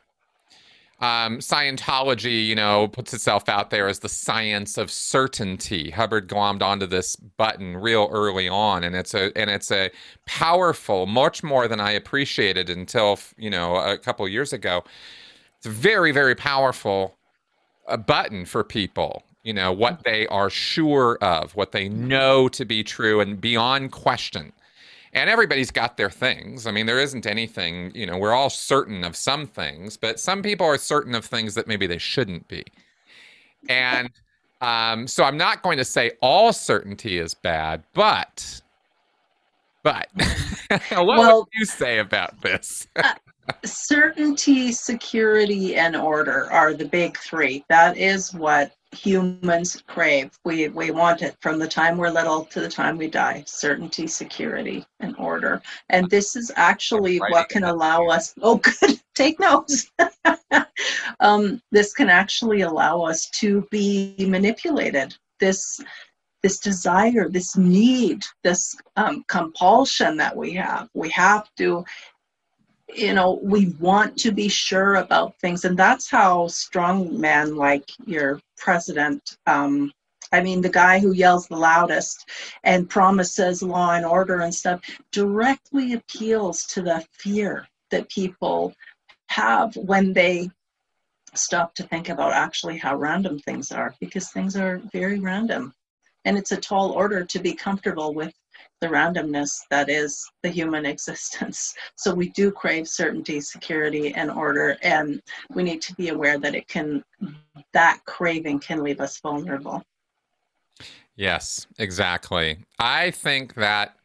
[1.01, 5.91] Um, Scientology, you know, puts itself out there as the science of certainty.
[5.91, 9.91] Hubbard glommed onto this button real early on, and it's a and it's a
[10.27, 14.85] powerful, much more than I appreciated until you know a couple years ago.
[15.61, 17.17] It's a very, very powerful
[17.87, 19.23] uh, button for people.
[19.43, 23.93] You know, what they are sure of, what they know to be true and beyond
[23.93, 24.53] question.
[25.13, 26.67] And everybody's got their things.
[26.67, 30.43] I mean, there isn't anything, you know, we're all certain of some things, but some
[30.43, 32.65] people are certain of things that maybe they shouldn't be.
[33.69, 34.11] And
[34.61, 38.61] Um, so I'm not going to say all certainty is bad, but
[39.83, 40.09] but
[40.91, 42.87] what well, would you say about this?
[42.97, 43.15] uh,
[43.65, 47.65] certainty, security, and order are the big three.
[47.69, 50.37] That is what humans crave.
[50.45, 53.45] We we want it from the time we're little to the time we die.
[53.47, 55.63] Certainty, security, and order.
[55.91, 58.35] And this is actually what can allow us.
[58.43, 59.01] Oh, good.
[59.15, 59.91] Take notes.
[61.21, 65.15] um, this can actually allow us to be manipulated.
[65.39, 65.81] This
[66.43, 70.89] this desire, this need, this um, compulsion that we have.
[70.95, 71.85] We have to
[72.95, 77.91] you know we want to be sure about things and that's how strong men like
[78.07, 79.93] your president um,
[80.33, 82.29] i mean the guy who yells the loudest
[82.65, 84.81] and promises law and order and stuff
[85.13, 88.73] directly appeals to the fear that people
[89.29, 90.49] have when they
[91.35, 95.73] stop to think about actually how random things are because things are very random.
[96.25, 98.35] And it's a tall order to be comfortable with
[98.81, 101.75] the randomness that is the human existence.
[101.97, 105.23] So we do crave certainty, security, and order, and
[105.55, 107.05] we need to be aware that it can,
[107.73, 109.83] that craving can leave us vulnerable.
[111.17, 112.59] Yes, exactly.
[112.79, 113.97] I think that,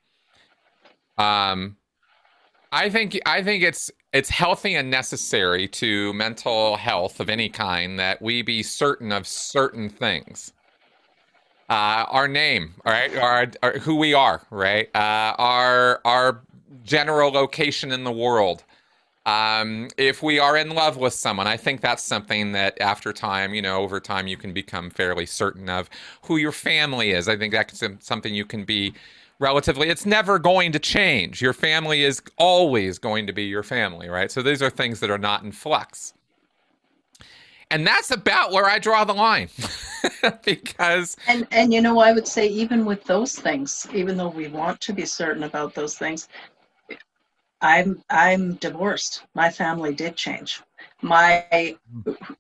[1.18, 1.78] um,
[2.72, 7.98] I think I think it's it's healthy and necessary to mental health of any kind
[8.00, 10.52] that we be certain of certain things
[11.70, 13.16] uh, our name, right?
[13.16, 14.90] Our, our, who we are, right?
[14.96, 16.42] Uh, our our
[16.84, 18.64] general location in the world.
[19.26, 23.56] Um, if we are in love with someone, I think that's something that after time,
[23.56, 25.90] you know, over time, you can become fairly certain of
[26.24, 27.28] who your family is.
[27.28, 28.94] I think that's something you can be
[29.40, 31.42] relatively, it's never going to change.
[31.42, 34.32] Your family is always going to be your family, right?
[34.32, 36.14] So these are things that are not in flux.
[37.72, 39.50] And that's about where I draw the line.
[40.46, 44.48] because and and you know I would say even with those things, even though we
[44.48, 46.28] want to be certain about those things,
[47.62, 49.24] I'm I'm divorced.
[49.34, 50.62] My family did change.
[51.02, 51.78] My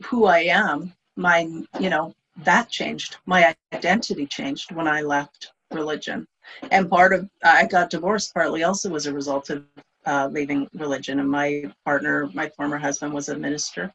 [0.03, 1.39] who I am, my
[1.79, 3.17] you know, that changed.
[3.25, 6.27] My identity changed when I left religion.
[6.71, 9.65] And part of I got divorced partly also as a result of
[10.05, 11.19] uh, leaving religion.
[11.19, 13.93] And my partner, my former husband, was a minister.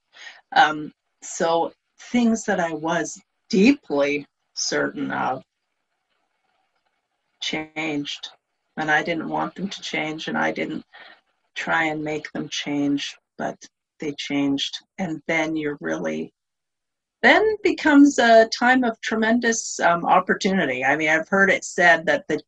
[0.57, 5.43] Um, so things that I was deeply certain of
[7.41, 8.31] changed.
[8.77, 10.85] And I didn't want them to change, and I didn't
[11.55, 13.57] try and make them change, but
[13.99, 14.79] they changed.
[14.99, 16.33] And then you're really,
[17.23, 20.85] then becomes a time of tremendous um, opportunity.
[20.85, 22.41] I mean, I've heard it said that the,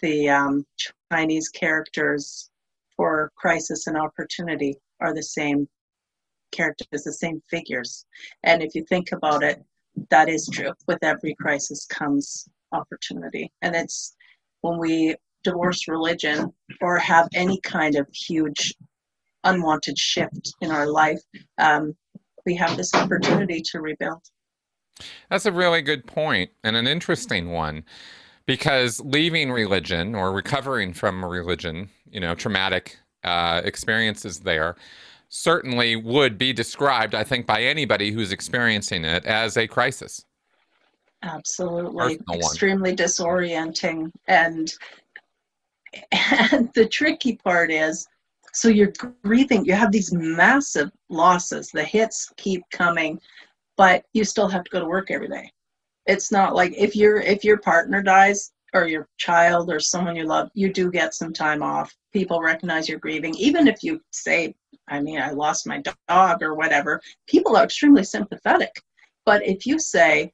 [0.00, 0.66] the um,
[1.12, 2.50] Chinese characters
[2.96, 5.68] for crisis and opportunity are the same
[6.52, 8.06] characters, the same figures.
[8.44, 9.62] And if you think about it,
[10.10, 10.72] that is true.
[10.86, 13.52] With every crisis comes opportunity.
[13.62, 14.14] And it's
[14.62, 18.74] when we divorce religion or have any kind of huge
[19.44, 21.20] unwanted shift in our life,
[21.58, 21.94] um,
[22.46, 24.22] we have this opportunity to rebuild.
[25.30, 27.84] That's a really good point and an interesting one
[28.46, 34.76] because leaving religion or recovering from religion, you know, traumatic uh, experiences there,
[35.34, 40.26] certainly would be described, I think, by anybody who's experiencing it as a crisis.
[41.22, 42.18] Absolutely.
[42.34, 44.10] Extremely disorienting.
[44.28, 44.72] And
[46.12, 48.06] and the tricky part is
[48.52, 48.92] so you're
[49.22, 53.18] grieving, you have these massive losses, the hits keep coming,
[53.78, 55.50] but you still have to go to work every day.
[56.04, 60.24] It's not like if your if your partner dies or your child or someone you
[60.24, 61.94] love, you do get some time off.
[62.12, 64.54] People recognize you're grieving, even if you say
[64.88, 68.82] I mean, I lost my dog or whatever, people are extremely sympathetic.
[69.24, 70.32] But if you say,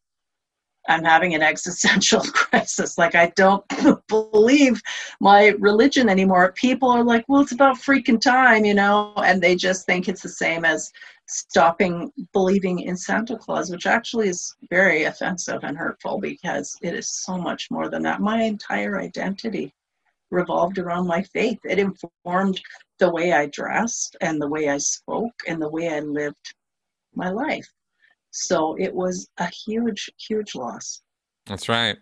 [0.89, 3.63] I'm having an existential crisis, like I don't
[4.09, 4.81] believe
[5.21, 9.55] my religion anymore, people are like, well, it's about freaking time, you know, and they
[9.55, 10.91] just think it's the same as
[11.27, 17.11] stopping believing in Santa Claus, which actually is very offensive and hurtful because it is
[17.11, 18.21] so much more than that.
[18.21, 19.75] My entire identity
[20.31, 21.59] revolved around my faith.
[21.65, 22.61] It informed
[22.99, 26.55] the way I dressed and the way I spoke and the way I lived
[27.15, 27.69] my life.
[28.31, 31.03] So it was a huge, huge loss.
[31.47, 31.97] That's right.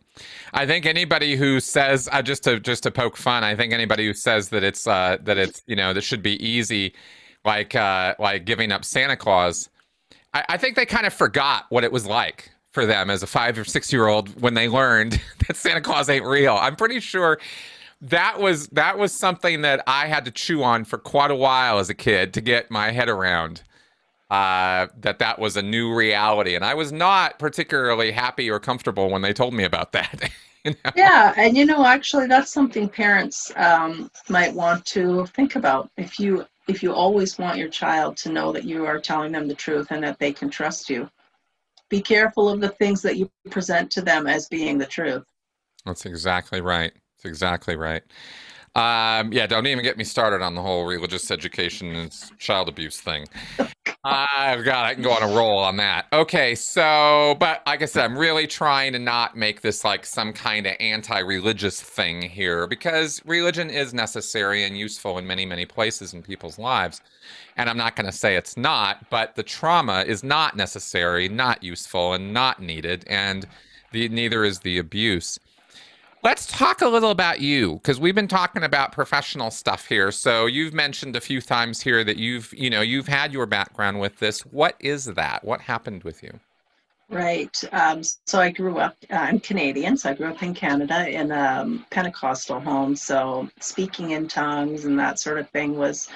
[0.52, 4.04] I think anybody who says uh, just to just to poke fun, I think anybody
[4.04, 6.94] who says that it's uh, that it's you know this should be easy,
[7.44, 9.70] like uh, like giving up Santa Claus,
[10.36, 13.26] I, I think they kind of forgot what it was like for them as a
[13.26, 16.54] five or six year old when they learned that Santa Claus ain't real.
[16.54, 17.38] I'm pretty sure
[18.00, 21.78] that was that was something that I had to chew on for quite a while
[21.78, 23.62] as a kid to get my head around.
[24.30, 29.08] uh, that that was a new reality, and I was not particularly happy or comfortable
[29.08, 30.30] when they told me about that.
[30.64, 30.90] you know?
[30.96, 35.90] Yeah, and you know, actually, that's something parents um, might want to think about.
[35.96, 39.46] If you if you always want your child to know that you are telling them
[39.46, 41.08] the truth and that they can trust you,
[41.88, 45.24] be careful of the things that you present to them as being the truth.
[45.84, 46.92] That's exactly right.
[47.16, 48.02] That's exactly right.
[48.76, 53.00] Um, yeah, don't even get me started on the whole religious education and child abuse
[53.00, 53.26] thing.
[54.04, 56.08] I've got, I can go on a roll on that.
[56.12, 60.30] Okay, so, but like I said, I'm really trying to not make this like some
[60.34, 65.64] kind of anti religious thing here because religion is necessary and useful in many, many
[65.64, 67.00] places in people's lives.
[67.56, 71.62] And I'm not going to say it's not, but the trauma is not necessary, not
[71.62, 73.04] useful, and not needed.
[73.06, 73.46] And
[73.92, 75.38] the, neither is the abuse.
[76.26, 80.10] Let's talk a little about you because we've been talking about professional stuff here.
[80.10, 84.00] So you've mentioned a few times here that you've, you know, you've had your background
[84.00, 84.40] with this.
[84.40, 85.44] What is that?
[85.44, 86.40] What happened with you?
[87.08, 87.56] Right.
[87.70, 91.30] Um, so I grew up, uh, I'm Canadian, so I grew up in Canada in
[91.30, 92.96] a um, Pentecostal home.
[92.96, 96.08] So speaking in tongues and that sort of thing was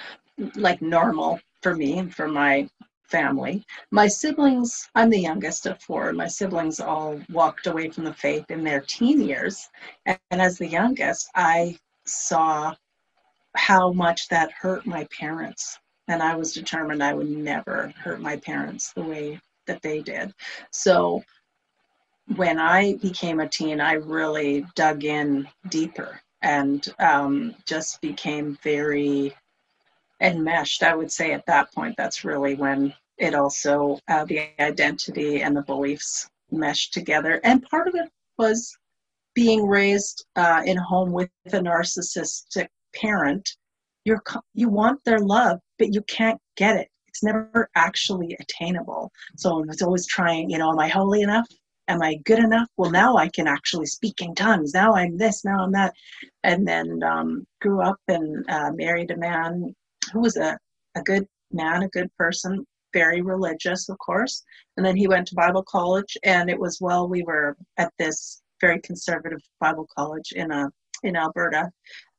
[0.56, 2.68] like normal for me and for my
[3.10, 3.64] family.
[3.90, 6.12] My siblings, I'm the youngest of four.
[6.12, 9.68] My siblings all walked away from the faith in their teen years.
[10.06, 12.74] And, as the youngest, I saw
[13.56, 15.78] how much that hurt my parents.
[16.08, 20.32] And I was determined I would never hurt my parents the way that they did.
[20.70, 21.22] So
[22.36, 29.34] when I became a teen, I really dug in deeper and um, just became very
[30.20, 30.82] enmeshed.
[30.82, 35.56] I would say at that point, that's really when it also uh, the identity and
[35.56, 37.40] the beliefs meshed together.
[37.44, 38.76] And part of it was
[39.34, 43.48] being raised uh, in a home with a narcissistic parent.
[44.04, 44.22] You're
[44.54, 46.88] you want their love but you can't get it.
[47.08, 49.10] It's never actually attainable.
[49.36, 51.46] So i was always trying you know am i holy enough?
[51.88, 52.68] Am i good enough?
[52.76, 54.72] Well now i can actually speak in tongues.
[54.74, 55.92] Now i'm this now i'm that.
[56.42, 59.74] And then um, grew up and uh, married a man
[60.10, 60.58] who was a,
[60.96, 64.42] a good man a good person very religious, of course.
[64.76, 68.42] And then he went to Bible college, and it was while we were at this
[68.60, 70.68] very conservative Bible college in a uh,
[71.02, 71.70] in Alberta.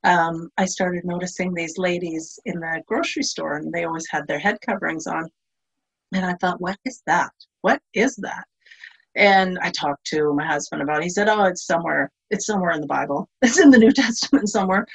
[0.03, 4.39] Um, I started noticing these ladies in the grocery store, and they always had their
[4.39, 5.29] head coverings on.
[6.13, 7.31] And I thought, what is that?
[7.61, 8.45] What is that?
[9.15, 11.03] And I talked to my husband about it.
[11.03, 13.29] He said, Oh, it's somewhere, it's somewhere in the Bible.
[13.43, 14.87] It's in the New Testament somewhere.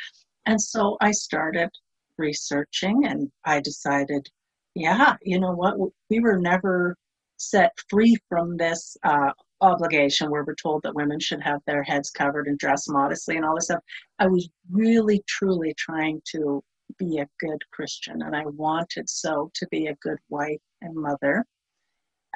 [0.46, 1.70] And so I started
[2.18, 4.28] researching and I decided
[4.76, 5.76] yeah, you know what?
[6.10, 6.96] We were never
[7.38, 9.30] set free from this uh,
[9.62, 13.44] obligation where we're told that women should have their heads covered and dress modestly and
[13.44, 13.82] all this stuff.
[14.18, 16.62] I was really, truly trying to
[16.98, 21.44] be a good Christian, and I wanted so to be a good wife and mother.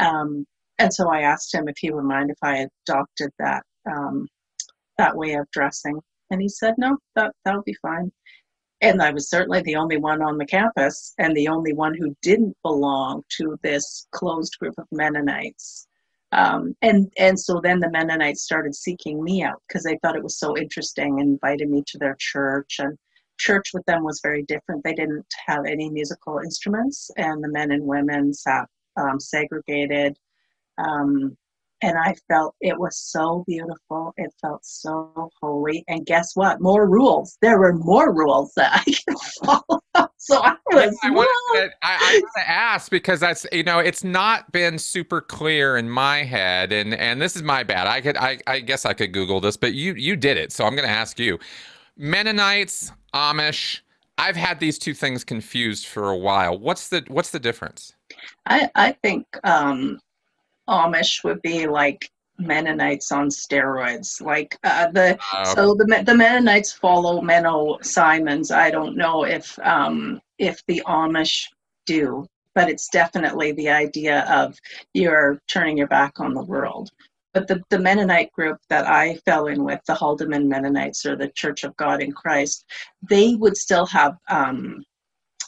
[0.01, 0.47] Um,
[0.78, 4.26] and so I asked him if he would mind if I adopted that um,
[4.97, 6.01] that way of dressing,
[6.31, 8.11] and he said, "No, that that'll be fine."
[8.81, 12.16] And I was certainly the only one on the campus and the only one who
[12.22, 15.87] didn't belong to this closed group of Mennonites.
[16.33, 20.22] Um, and and so then the Mennonites started seeking me out because they thought it
[20.22, 22.76] was so interesting and invited me to their church.
[22.78, 22.97] And
[23.39, 24.85] church with them was very different.
[24.85, 28.66] They didn't have any musical instruments, and the men and women sat
[28.97, 30.16] um, segregated.
[30.78, 31.37] Um,
[31.83, 34.12] and I felt it was so beautiful.
[34.16, 35.85] It felt so holy.
[35.89, 36.61] And guess what?
[36.61, 37.39] More rules.
[37.41, 39.81] There were more rules that I could follow.
[40.18, 40.97] So I was.
[41.03, 44.78] I want to, I, I want to ask because that's you know it's not been
[44.78, 47.87] super clear in my head, and and this is my bad.
[47.87, 50.64] I could I I guess I could Google this, but you you did it, so
[50.64, 51.39] I'm going to ask you.
[51.97, 53.81] Mennonites, Amish.
[54.18, 56.59] I've had these two things confused for a while.
[56.59, 57.95] What's the what's the difference?
[58.47, 59.99] I I think um,
[60.71, 62.09] Amish would be like
[62.39, 64.21] Mennonites on steroids.
[64.21, 68.51] Like uh, the uh, so the the Mennonites follow Menno Simons.
[68.51, 71.45] I don't know if um, if the Amish
[71.87, 74.59] do, but it's definitely the idea of
[74.95, 76.91] you're turning your back on the world.
[77.33, 81.29] But the, the Mennonite group that I fell in with, the Holdeman Mennonites or the
[81.29, 82.64] Church of God in Christ,
[83.09, 84.83] they would still have um,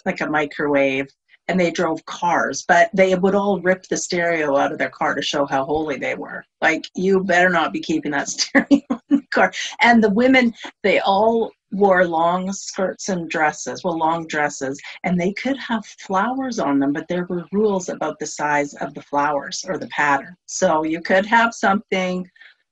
[0.07, 1.09] like a microwave
[1.53, 5.15] and they drove cars, but they would all rip the stereo out of their car
[5.15, 6.43] to show how holy they were.
[6.63, 8.81] Like, you better not be keeping that stereo
[9.11, 9.53] in the car.
[9.83, 15.35] And the women, they all wore long skirts and dresses, well, long dresses, and they
[15.35, 19.63] could have flowers on them, but there were rules about the size of the flowers
[19.69, 20.35] or the pattern.
[20.47, 22.27] So you could have something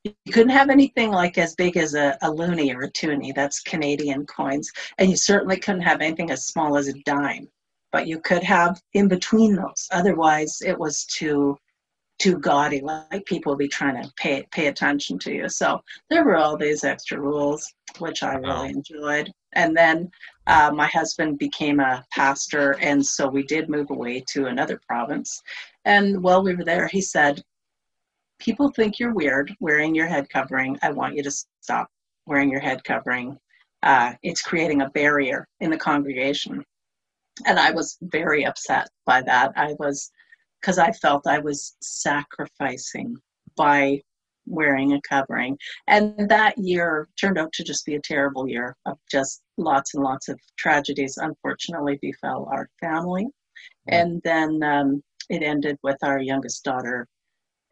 [0.05, 4.25] you couldn't have anything like as big as a, a or a toonie that's canadian
[4.25, 7.47] coins and you certainly couldn't have anything as small as a dime
[7.93, 9.89] but you could have in between those.
[9.91, 11.57] Otherwise, it was too
[12.21, 12.81] too gaudy.
[12.81, 15.49] Like people would be trying to pay pay attention to you.
[15.49, 18.65] So there were all these extra rules, which I really wow.
[18.65, 19.33] enjoyed.
[19.55, 20.11] And then
[20.47, 25.43] uh, my husband became a pastor, and so we did move away to another province.
[25.85, 27.43] And while we were there, he said,
[28.39, 30.79] "People think you're weird wearing your head covering.
[30.83, 31.89] I want you to stop
[32.27, 33.39] wearing your head covering.
[33.83, 36.65] Uh, it's creating a barrier in the congregation."
[37.47, 39.53] And I was very upset by that.
[39.57, 40.11] I was
[40.61, 43.17] because I felt I was sacrificing
[43.57, 44.03] by
[44.47, 45.57] wearing a covering.
[45.87, 50.03] And that year turned out to just be a terrible year of just lots and
[50.03, 53.27] lots of tragedies, unfortunately, befell our family.
[53.89, 57.07] And then um, it ended with our youngest daughter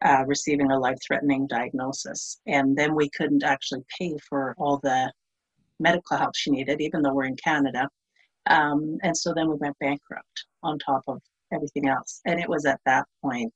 [0.03, 2.39] uh, receiving a life threatening diagnosis.
[2.47, 5.11] And then we couldn't actually pay for all the
[5.79, 7.87] medical help she needed, even though we're in Canada.
[8.49, 11.21] Um, and so then we went bankrupt on top of
[11.53, 12.21] everything else.
[12.25, 13.53] And it was at that point,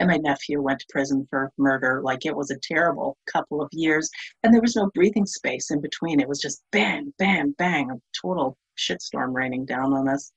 [0.00, 2.00] and my nephew went to prison for murder.
[2.02, 4.10] Like it was a terrible couple of years,
[4.42, 6.20] and there was no breathing space in between.
[6.20, 10.32] It was just bang, bang, bang, a total shitstorm raining down on us.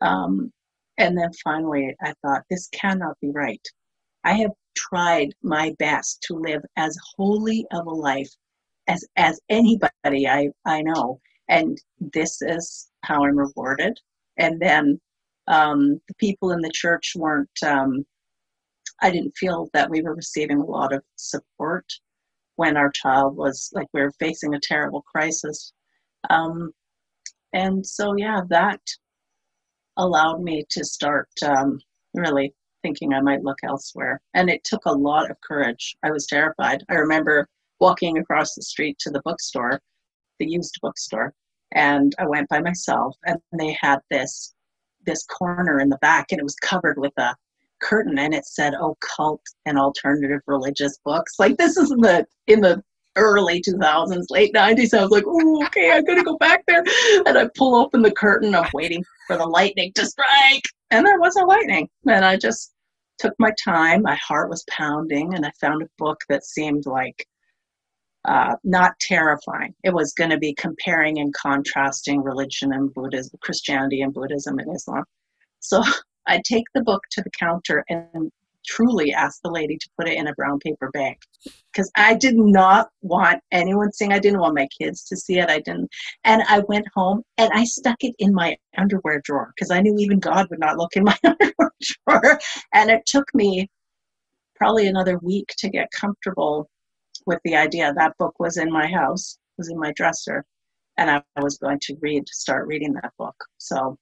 [0.00, 0.52] Um,
[0.98, 3.66] and then finally, I thought, this cannot be right.
[4.24, 8.30] I have tried my best to live as holy of a life
[8.88, 11.20] as as anybody I, I know.
[11.48, 13.98] And this is how I'm rewarded.
[14.36, 15.00] And then
[15.46, 18.04] um, the people in the church weren't, um,
[19.00, 21.86] I didn't feel that we were receiving a lot of support
[22.56, 25.72] when our child was like we were facing a terrible crisis.
[26.28, 26.72] Um,
[27.52, 28.80] and so, yeah, that
[29.96, 31.78] allowed me to start um,
[32.14, 34.20] really thinking I might look elsewhere.
[34.34, 35.96] And it took a lot of courage.
[36.02, 36.84] I was terrified.
[36.88, 37.48] I remember
[37.80, 39.80] walking across the street to the bookstore,
[40.38, 41.34] the used bookstore,
[41.72, 44.54] and I went by myself, and they had this
[45.08, 47.34] this corner in the back and it was covered with a
[47.80, 51.34] curtain and it said oh, occult and alternative religious books.
[51.38, 52.82] Like this is in the in the
[53.16, 56.84] early 2000s late 90s i was like oh okay i'm gonna go back there.
[57.26, 61.18] And i pull open the curtain i'm waiting for the lightning to strike and there
[61.18, 61.88] wasn't lightning.
[62.06, 62.74] And i just
[63.18, 67.26] took my time my heart was pounding and i found a book that seemed like
[68.28, 69.74] uh, not terrifying.
[69.84, 74.74] It was going to be comparing and contrasting religion and Buddhism, Christianity and Buddhism and
[74.74, 75.04] Islam.
[75.60, 75.82] So
[76.26, 78.30] I take the book to the counter and
[78.66, 81.16] truly ask the lady to put it in a brown paper bag
[81.72, 84.12] because I did not want anyone seeing.
[84.12, 85.48] I didn't want my kids to see it.
[85.48, 85.88] I didn't.
[86.24, 89.96] And I went home and I stuck it in my underwear drawer because I knew
[89.98, 91.70] even God would not look in my underwear
[92.06, 92.38] drawer.
[92.74, 93.70] And it took me
[94.56, 96.68] probably another week to get comfortable
[97.28, 100.46] with the idea that book was in my house, was in my dresser,
[100.96, 103.36] and I was going to read, start reading that book.
[103.58, 103.98] So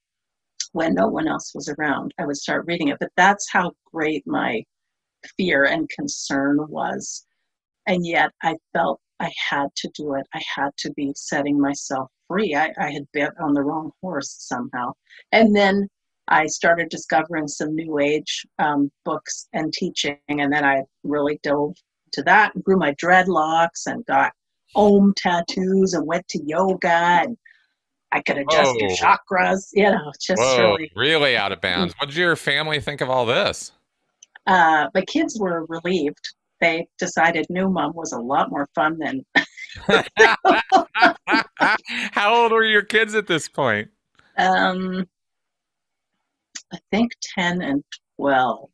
[0.71, 2.97] when no one else was around, I would start reading it.
[3.01, 4.63] But that's how great my
[5.35, 7.25] fear and concern was.
[7.85, 10.25] And yet I felt I had to do it.
[10.33, 12.55] I had to be setting myself free.
[12.55, 14.93] I, I had bet on the wrong horse somehow.
[15.33, 15.89] And then
[16.29, 21.75] I started discovering some new age um, books and teaching, and then I really dove
[22.13, 24.31] to that and grew my dreadlocks and got
[24.75, 27.37] om tattoos and went to yoga and
[28.11, 28.77] I could adjust Whoa.
[28.79, 29.67] your chakras.
[29.73, 31.93] You know, just Whoa, really, really out of bounds.
[31.99, 33.71] What did your family think of all this?
[34.45, 36.25] Uh, my kids were relieved.
[36.61, 39.25] They decided new mom was a lot more fun than.
[42.11, 43.89] How old were your kids at this point?
[44.37, 45.05] Um,
[46.73, 47.83] I think ten and
[48.15, 48.69] twelve.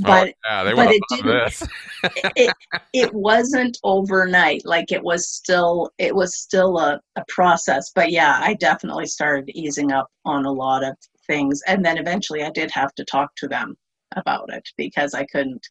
[0.00, 1.70] Oh, but oh, yeah, but it didn't
[2.36, 2.54] it,
[2.92, 8.38] it wasn't overnight like it was still it was still a, a process but yeah
[8.40, 10.96] i definitely started easing up on a lot of
[11.26, 13.76] things and then eventually i did have to talk to them
[14.14, 15.66] about it because i couldn't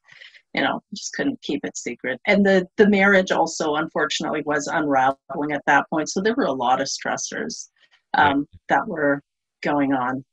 [0.54, 2.20] you know just couldn't keep it secret.
[2.26, 6.52] And the the marriage also unfortunately was unraveling at that point so there were a
[6.52, 7.70] lot of stressors
[8.16, 9.22] um, that were
[9.62, 10.26] going on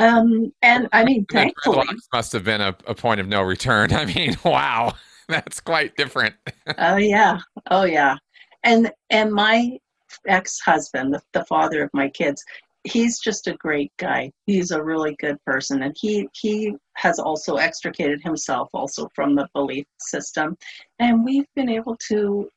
[0.00, 3.92] um, and I mean, thankfully, must have been a, a point of no return.
[3.94, 4.94] I mean, wow,
[5.28, 6.34] that's quite different.
[6.78, 7.38] oh yeah,
[7.70, 8.16] oh yeah,
[8.64, 9.78] and and my
[10.26, 12.42] ex-husband, the, the father of my kids,
[12.84, 14.32] he's just a great guy.
[14.46, 19.48] He's a really good person, and he he has also extricated himself also from the
[19.54, 20.56] belief system,
[20.98, 22.48] and we've been able to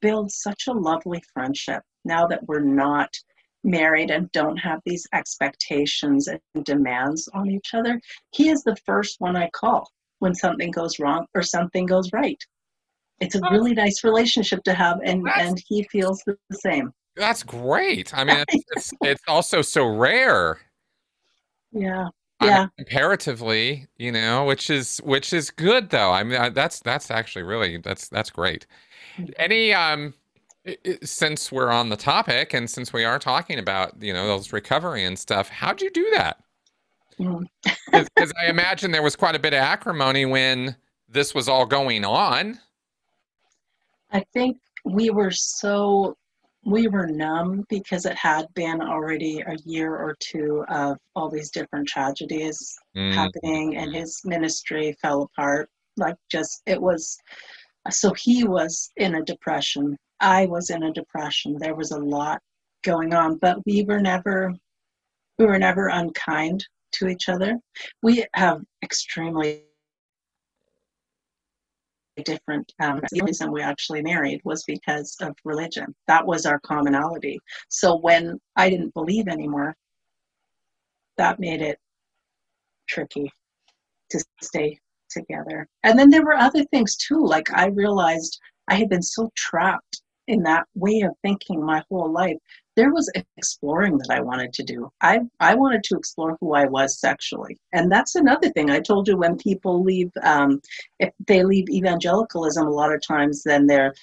[0.00, 3.16] build such a lovely friendship now that we're not
[3.64, 8.00] married and don't have these expectations and demands on each other,
[8.32, 9.90] he is the first one I call
[10.20, 12.42] when something goes wrong or something goes right.
[13.20, 16.92] It's a really nice relationship to have, and, and he feels the same.
[17.16, 18.16] That's great.
[18.16, 20.58] I mean, it's, it's, it's also so rare.
[21.72, 22.06] Yeah.
[22.40, 22.66] I mean, Yeah.
[22.76, 26.12] comparatively, you know, which is which is good though.
[26.12, 28.66] I mean, I- that's that's actually really that's that's great.
[29.36, 30.14] Any um
[31.02, 35.04] since we're on the topic and since we are talking about, you know, those recovery
[35.04, 36.38] and stuff, how'd you do that?
[37.18, 37.44] Mm.
[37.92, 40.76] Because I imagine there was quite a bit of acrimony when
[41.08, 42.58] this was all going on.
[44.12, 46.16] I think we were so
[46.64, 51.50] we were numb because it had been already a year or two of all these
[51.50, 52.58] different tragedies
[52.96, 57.16] Mm, happening and his ministry fell apart like just it was
[57.90, 59.96] so he was in a depression.
[60.20, 61.56] I was in a depression.
[61.58, 62.40] There was a lot
[62.84, 64.54] going on but we were never
[65.38, 67.58] we were never unkind to each other.
[68.02, 69.64] We have extremely
[72.24, 75.94] different um, the reason we actually married was because of religion.
[76.08, 77.38] That was our commonality.
[77.68, 79.76] So when i didn't believe anymore
[81.18, 81.78] that made it
[82.88, 83.30] tricky
[84.10, 84.78] to stay
[85.10, 85.66] together.
[85.82, 87.24] And then there were other things too.
[87.24, 88.38] Like I realized
[88.68, 92.36] I had been so trapped in that way of thinking my whole life.
[92.76, 94.88] There was exploring that I wanted to do.
[95.00, 97.58] I, I wanted to explore who I was sexually.
[97.72, 98.70] And that's another thing.
[98.70, 100.60] I told you when people leave, um,
[101.00, 103.94] if they leave evangelicalism, a lot of times then they're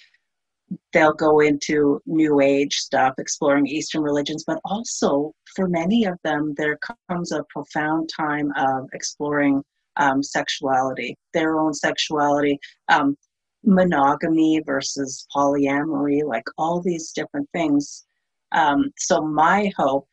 [0.93, 6.55] they'll go into new age stuff exploring eastern religions but also for many of them
[6.57, 6.79] there
[7.09, 9.63] comes a profound time of exploring
[9.97, 13.15] um, sexuality their own sexuality um,
[13.63, 18.05] monogamy versus polyamory like all these different things
[18.51, 20.07] um, so my hope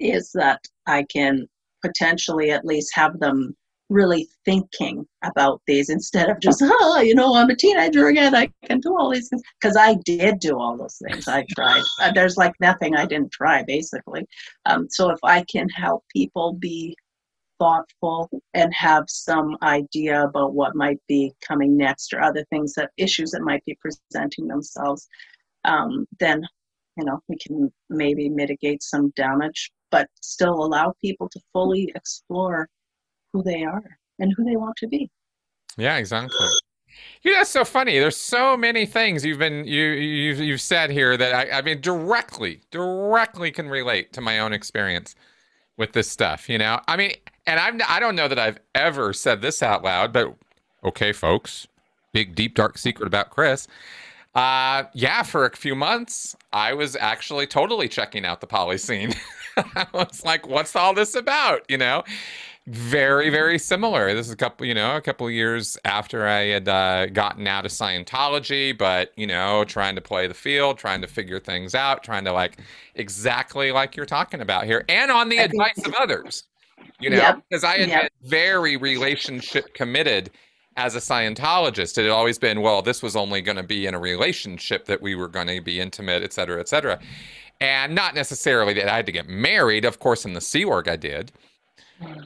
[0.00, 1.46] is that i can
[1.82, 3.54] potentially at least have them
[3.90, 8.34] really thinking about these instead of just, oh, you know, I'm a teenager again.
[8.34, 9.42] I can do all these things.
[9.60, 11.28] Because I did do all those things.
[11.28, 11.82] I tried.
[12.00, 14.26] Uh, There's like nothing I didn't try, basically.
[14.66, 16.96] Um, so if I can help people be
[17.58, 22.90] thoughtful and have some idea about what might be coming next or other things that
[22.96, 25.08] issues that might be presenting themselves,
[25.64, 26.42] um, then,
[26.96, 32.68] you know, we can maybe mitigate some damage, but still allow people to fully explore
[33.32, 35.10] who they are and who they want to be.
[35.76, 36.46] yeah, exactly.
[37.22, 37.98] You know, that's so funny.
[37.98, 41.80] There's so many things you've been you you've you've said here that I, I mean
[41.80, 45.14] directly, directly can relate to my own experience
[45.78, 46.80] with this stuff, you know?
[46.86, 47.12] I mean,
[47.46, 50.34] and I'm I don't know that I've ever said this out loud, but
[50.84, 51.66] okay, folks.
[52.12, 53.66] Big deep dark secret about Chris.
[54.34, 59.14] Uh yeah, for a few months I was actually totally checking out the poly scene.
[59.56, 62.04] I was like, what's all this about, you know?
[62.70, 64.12] Very, very similar.
[64.12, 67.46] This is a couple, you know, a couple of years after I had uh, gotten
[67.46, 71.74] out of Scientology, but, you know, trying to play the field, trying to figure things
[71.74, 72.58] out, trying to like
[72.94, 76.42] exactly like you're talking about here, and on the I think- advice of others,
[77.00, 77.42] you know, Yep.
[77.48, 78.00] because I had Yep.
[78.20, 80.30] been very relationship committed
[80.76, 81.96] as a Scientologist.
[81.96, 85.00] It had always been, well, this was only going to be in a relationship that
[85.00, 87.00] we were going to be intimate, et cetera, et cetera.
[87.62, 89.84] And not necessarily that I had to get married.
[89.86, 91.32] Of course, in the Sea Org, I did.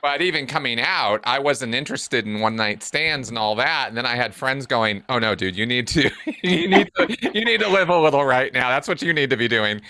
[0.02, 3.88] But even coming out, I wasn't interested in one night stands and all that.
[3.88, 6.10] And then I had friends going, "Oh no, dude, you need to,
[6.42, 8.68] you need to, you need to live a little right now.
[8.68, 9.80] That's what you need to be doing."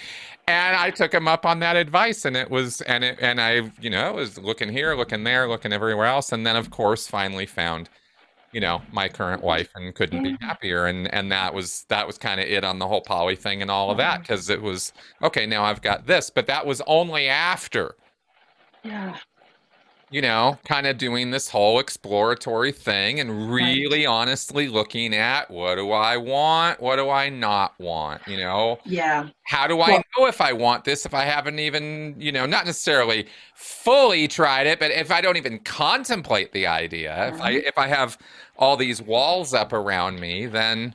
[0.48, 3.70] And I took him up on that advice, and it was, and it, and I,
[3.80, 7.46] you know, was looking here, looking there, looking everywhere else, and then of course finally
[7.46, 7.88] found,
[8.52, 10.44] you know, my current wife, and couldn't be mm-hmm.
[10.44, 10.86] happier.
[10.86, 13.70] And and that was that was kind of it on the whole poly thing and
[13.70, 15.46] all of that because it was okay.
[15.46, 17.94] Now I've got this, but that was only after
[18.84, 19.16] Yeah.
[20.12, 25.76] You know, kind of doing this whole exploratory thing and really honestly looking at what
[25.76, 26.80] do I want?
[26.80, 28.20] What do I not want?
[28.28, 29.28] You know, Yeah.
[29.44, 32.44] how do I Well- know if I want this if I haven't even, you know,
[32.44, 37.54] not necessarily fully tried it, but if I don't even contemplate the idea, if I
[37.54, 37.66] Mhm.
[37.66, 38.18] if I have
[38.58, 40.94] all these walls up around me, then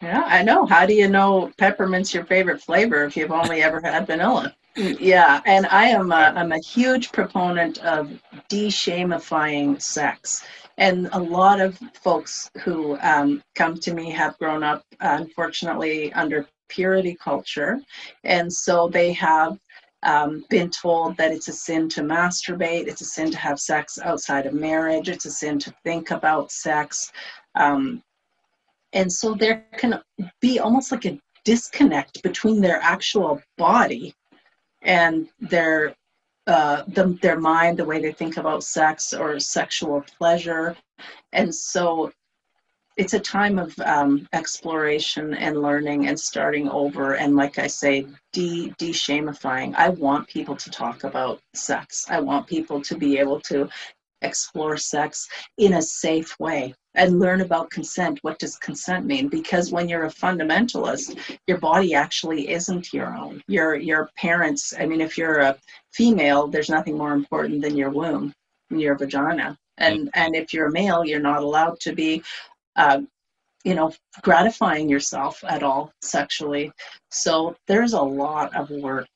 [0.00, 0.66] Yeah, I know.
[0.66, 4.54] How do you know peppermint's your favorite flavor if you've only ever had vanilla?
[4.76, 8.10] Yeah, and I am a, I'm a huge proponent of
[8.48, 10.44] de-shamifying sex.
[10.78, 16.48] And a lot of folks who um, come to me have grown up, unfortunately, under
[16.68, 17.80] purity culture.
[18.24, 19.56] And so they have
[20.02, 23.98] um, been told that it's a sin to masturbate, it's a sin to have sex
[24.02, 27.12] outside of marriage, it's a sin to think about sex.
[27.54, 28.02] Um,
[28.92, 30.00] and so there can
[30.40, 34.14] be almost like a disconnect between their actual body
[34.84, 35.94] and their
[36.46, 40.76] uh, the, their mind, the way they think about sex or sexual pleasure.
[41.32, 42.12] And so
[42.96, 47.14] it's a time of um, exploration and learning and starting over.
[47.14, 49.74] And like i say de de-shamifying.
[49.74, 52.06] I want people to talk about sex.
[52.08, 53.68] I want people to be able to
[54.24, 58.18] explore sex in a safe way and learn about consent.
[58.22, 59.28] What does consent mean?
[59.28, 63.42] Because when you're a fundamentalist your body actually isn't your own.
[63.48, 65.56] Your your parents i mean if you're a
[65.92, 68.32] female there's nothing more important than your womb
[68.70, 69.56] your vagina.
[69.78, 72.22] And and if you're a male you're not allowed to be
[72.76, 73.00] uh,
[73.64, 76.72] you know gratifying yourself at all sexually.
[77.10, 79.08] So there's a lot of work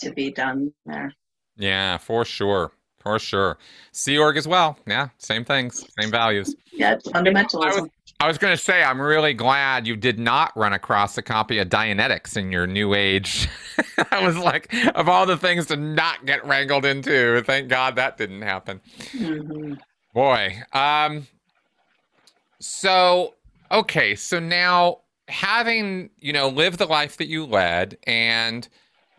[0.00, 1.12] to be done there.
[1.56, 3.58] Yeah for sure for sure
[3.92, 7.90] sea org as well yeah same things same values yeah fundamentalism I was,
[8.22, 11.56] I was going to say, I'm really glad you did not run across a copy
[11.56, 13.48] of Dianetics in your new age.
[14.10, 18.18] I was like, of all the things to not get wrangled into, thank God that
[18.18, 18.82] didn't happen.
[19.12, 19.72] Mm-hmm.
[20.12, 20.54] Boy.
[20.74, 21.28] Um,
[22.58, 23.36] so,
[23.70, 24.14] okay.
[24.16, 24.98] So now
[25.28, 28.68] having, you know, lived the life that you led and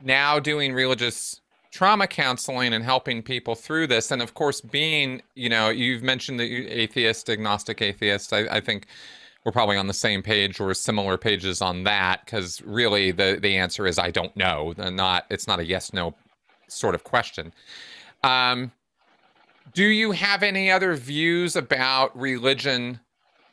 [0.04, 1.41] now doing religious
[1.72, 4.12] trauma counseling and helping people through this.
[4.12, 8.34] And of course being you know you've mentioned you atheist agnostic atheist.
[8.34, 8.88] I, I, think
[9.44, 13.58] we're probably on the same page or similar pages on that because really the the
[13.58, 14.74] answer is i don't know.
[14.78, 16.14] Not it's not a yes no
[16.68, 17.54] sort of question.
[18.24, 18.72] Um,
[19.74, 23.00] do you have any other views about religion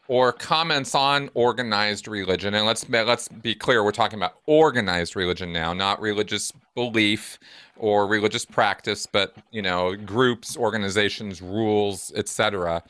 [0.09, 2.55] or comments on organized religion.
[2.55, 7.39] And let's let's be clear we're talking about organized religion now not religious belief
[7.77, 12.83] or religious practice but you know groups organizations rules etc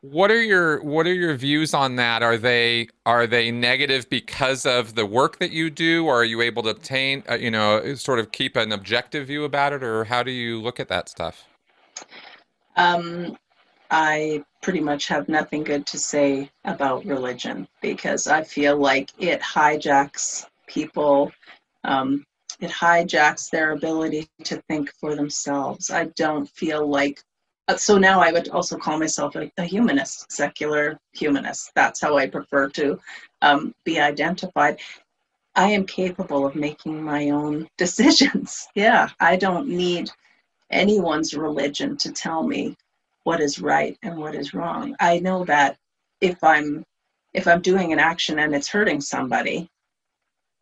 [0.00, 2.22] what are your what are your views on that?
[2.22, 6.40] Are they are they negative because of the work that you do or are you
[6.40, 10.04] able to obtain uh, you know sort of keep an objective view about it or
[10.04, 11.44] how do you look at that stuff?
[12.76, 13.36] Um
[13.90, 19.40] I pretty much have nothing good to say about religion because I feel like it
[19.40, 21.32] hijacks people.
[21.84, 22.26] Um,
[22.60, 25.90] it hijacks their ability to think for themselves.
[25.90, 27.22] I don't feel like.
[27.68, 31.70] Uh, so now I would also call myself a, a humanist, secular humanist.
[31.74, 32.98] That's how I prefer to
[33.42, 34.80] um, be identified.
[35.54, 38.68] I am capable of making my own decisions.
[38.74, 40.10] yeah, I don't need
[40.70, 42.76] anyone's religion to tell me
[43.28, 44.96] what is right and what is wrong.
[45.00, 45.76] I know that
[46.22, 46.82] if I'm
[47.34, 49.68] if I'm doing an action and it's hurting somebody,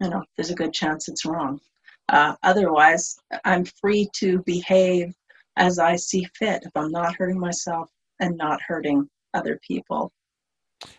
[0.00, 1.60] you know, there's a good chance it's wrong.
[2.08, 5.14] Uh, otherwise, I'm free to behave
[5.56, 7.88] as I see fit if I'm not hurting myself
[8.18, 10.10] and not hurting other people.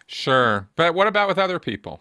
[0.07, 1.99] Sure, but what about with other people?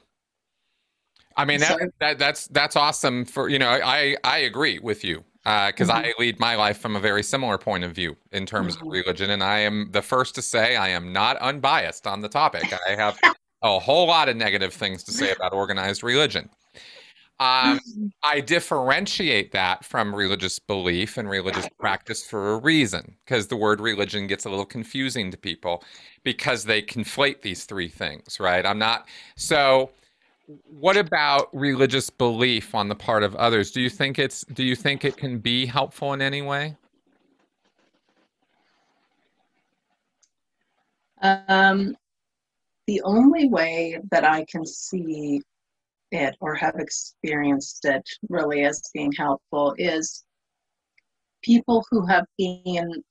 [1.37, 5.25] I mean that, that that's that's awesome for you know I I agree with you
[5.47, 6.07] because uh, mm-hmm.
[6.07, 8.89] I lead my life from a very similar point of view in terms mm-hmm.
[8.89, 9.31] of religion.
[9.31, 12.65] And I am the first to say I am not unbiased on the topic.
[12.89, 13.17] I have
[13.63, 16.51] a whole lot of negative things to say about organized religion.
[17.39, 18.07] Um, mm-hmm.
[18.25, 23.81] I differentiate that from religious belief and religious practice for a reason, because the word
[23.81, 25.85] religion gets a little confusing to people
[26.25, 28.67] because they conflate these three things, right?
[28.67, 29.91] I'm not so
[30.47, 33.71] what about religious belief on the part of others?
[33.71, 36.77] Do you think it's do you think it can be helpful in any way?
[41.23, 41.97] Um,
[42.87, 45.41] the only way that I can see
[46.13, 50.25] it or have experienced it really as being helpful is
[51.43, 53.03] people who have been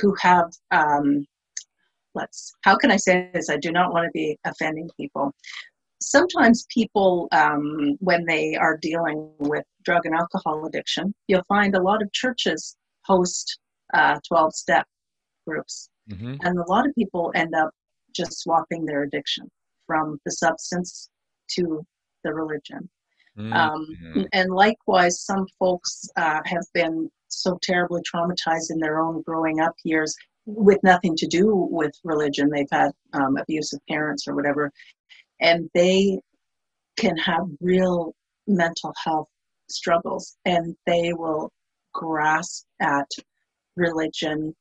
[0.00, 1.24] who have um,
[2.14, 3.50] let's how can I say this?
[3.50, 5.32] I do not want to be offending people,
[6.02, 11.82] sometimes people, um, when they are dealing with drug and alcohol addiction, you'll find a
[11.82, 13.58] lot of churches host
[13.94, 14.86] 12 uh, step
[15.46, 15.90] groups.
[16.10, 16.34] Mm-hmm.
[16.42, 17.70] And a lot of people end up
[18.14, 19.50] just swapping their addiction
[19.86, 21.08] from the substance
[21.52, 21.84] to
[22.24, 22.88] the religion.
[23.38, 23.52] Mm-hmm.
[23.52, 29.60] Um, and likewise, some folks uh, have been so terribly traumatized in their own growing
[29.60, 32.50] up years with nothing to do with religion.
[32.50, 34.70] They've had um, abusive parents or whatever,
[35.42, 36.18] and they
[36.96, 38.14] can have real
[38.46, 39.28] mental health
[39.68, 41.50] struggles and they will
[41.92, 43.08] grasp at
[43.76, 44.54] religion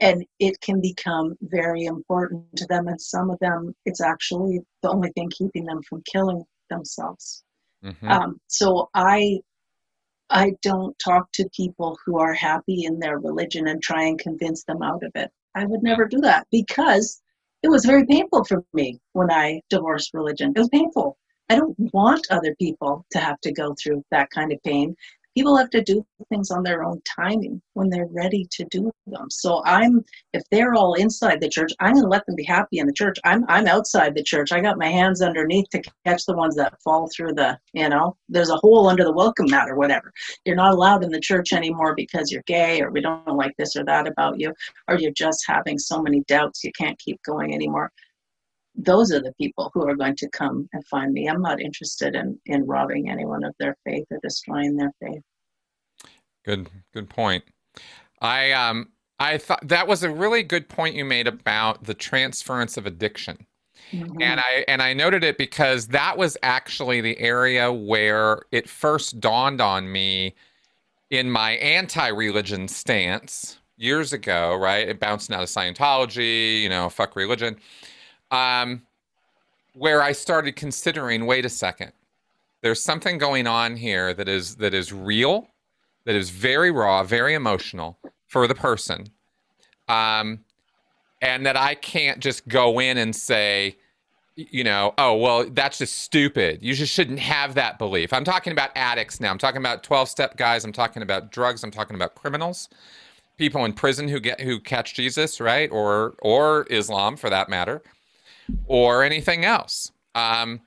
[0.00, 4.90] and it can become very important to them and some of them it's actually the
[4.90, 7.44] only thing keeping them from killing themselves
[7.84, 8.08] mm-hmm.
[8.08, 9.38] um, so i
[10.30, 14.64] i don't talk to people who are happy in their religion and try and convince
[14.64, 17.22] them out of it i would never do that because
[17.66, 20.52] it was very painful for me when I divorced religion.
[20.54, 21.18] It was painful.
[21.50, 24.94] I don't want other people to have to go through that kind of pain.
[25.36, 29.26] People have to do things on their own timing when they're ready to do them.
[29.30, 32.78] So i'm if they're all inside the church i'm going to let them be happy
[32.78, 33.18] in the church.
[33.24, 34.52] I'm i'm outside the church.
[34.52, 38.16] I got my hands underneath to catch the ones that fall through the you know
[38.28, 40.12] there's a hole under the welcome mat or whatever.
[40.44, 43.76] You're not allowed in the church anymore because you're gay or we don't like this
[43.76, 44.52] or that about you
[44.88, 47.92] or you're just having so many doubts you can't keep going anymore
[48.76, 51.28] those are the people who are going to come and find me.
[51.28, 55.22] I'm not interested in in robbing anyone of their faith or destroying their faith.
[56.44, 57.44] Good, good point.
[58.20, 62.76] I um I thought that was a really good point you made about the transference
[62.76, 63.46] of addiction.
[63.92, 64.20] Mm-hmm.
[64.20, 69.20] And I and I noted it because that was actually the area where it first
[69.20, 70.34] dawned on me
[71.10, 74.88] in my anti-religion stance years ago, right?
[74.88, 77.56] It bouncing out of Scientology, you know, fuck religion
[78.30, 78.82] um,
[79.74, 81.92] where I started considering, wait a second,
[82.62, 85.48] there's something going on here that is that is real,
[86.04, 89.06] that is very raw, very emotional for the person,
[89.88, 90.40] um,
[91.22, 93.76] and that I can't just go in and say,
[94.34, 96.60] you know, oh well, that's just stupid.
[96.62, 98.12] You just shouldn't have that belief.
[98.12, 99.30] I'm talking about addicts now.
[99.30, 100.64] I'm talking about 12-step guys.
[100.64, 101.62] I'm talking about drugs.
[101.62, 102.68] I'm talking about criminals,
[103.36, 107.82] people in prison who get who catch Jesus, right, or or Islam for that matter
[108.66, 109.92] or anything else.
[110.14, 110.60] Um,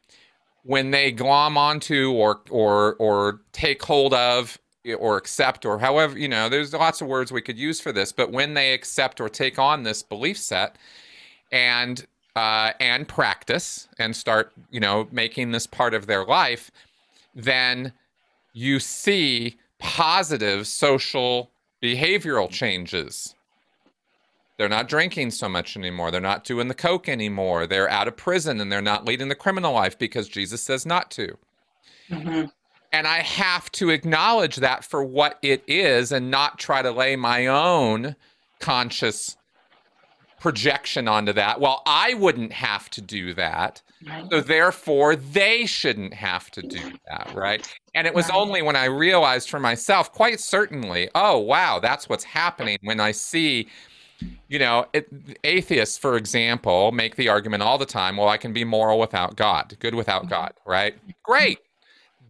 [0.63, 4.59] when they glom onto or or or take hold of
[4.97, 8.11] or accept or however you know there's lots of words we could use for this
[8.11, 10.77] but when they accept or take on this belief set
[11.51, 12.05] and
[12.35, 16.71] uh, and practice and start you know making this part of their life
[17.35, 17.91] then
[18.53, 21.49] you see positive social
[21.81, 23.35] behavioral changes
[24.59, 26.11] they're not drinking so much anymore.
[26.11, 27.65] They're not doing the coke anymore.
[27.65, 31.09] They're out of prison and they're not leading the criminal life because Jesus says not
[31.11, 31.37] to.
[32.11, 32.47] Mm-hmm.
[32.91, 37.15] And I have to acknowledge that for what it is and not try to lay
[37.15, 38.17] my own
[38.59, 39.37] conscious
[40.41, 41.61] projection onto that.
[41.61, 43.81] Well, I wouldn't have to do that.
[44.05, 44.29] Right.
[44.29, 47.31] So therefore, they shouldn't have to do that.
[47.33, 47.65] Right.
[47.95, 48.37] And it was right.
[48.37, 53.11] only when I realized for myself, quite certainly, oh, wow, that's what's happening when I
[53.11, 53.69] see
[54.47, 55.07] you know, it,
[55.43, 59.35] atheists, for example, make the argument all the time well, I can be moral without
[59.35, 60.31] God, good without mm-hmm.
[60.31, 60.95] God, right?
[61.23, 61.59] Great.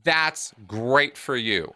[0.03, 1.73] That's great for you.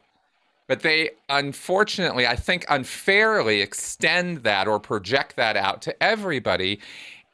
[0.68, 6.80] But they unfortunately, I think, unfairly extend that or project that out to everybody.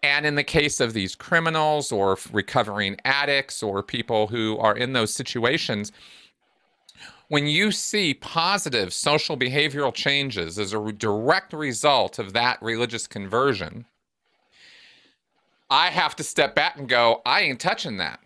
[0.01, 4.93] And in the case of these criminals or recovering addicts or people who are in
[4.93, 5.91] those situations,
[7.29, 13.85] when you see positive social behavioral changes as a direct result of that religious conversion,
[15.69, 18.19] I have to step back and go, I ain't touching that.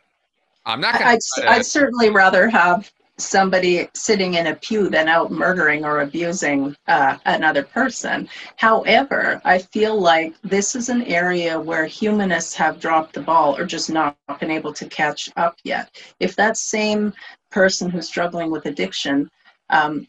[0.66, 1.50] I'm not going to.
[1.50, 7.18] I'd, certainly rather have somebody sitting in a pew than out murdering or abusing uh,
[7.26, 8.30] another person.
[8.56, 13.66] However, I feel like this is an area where humanists have dropped the ball or
[13.66, 15.92] just not been able to catch up yet.
[16.22, 17.14] If that same
[17.54, 19.30] person who's struggling with addiction
[19.70, 20.08] um,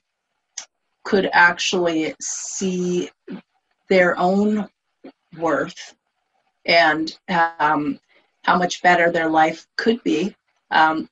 [1.05, 3.11] could actually see
[3.91, 4.67] their own
[5.39, 5.95] worth
[6.65, 7.19] and
[7.59, 8.01] um,
[8.43, 10.35] how much better their life could be
[10.71, 11.09] um,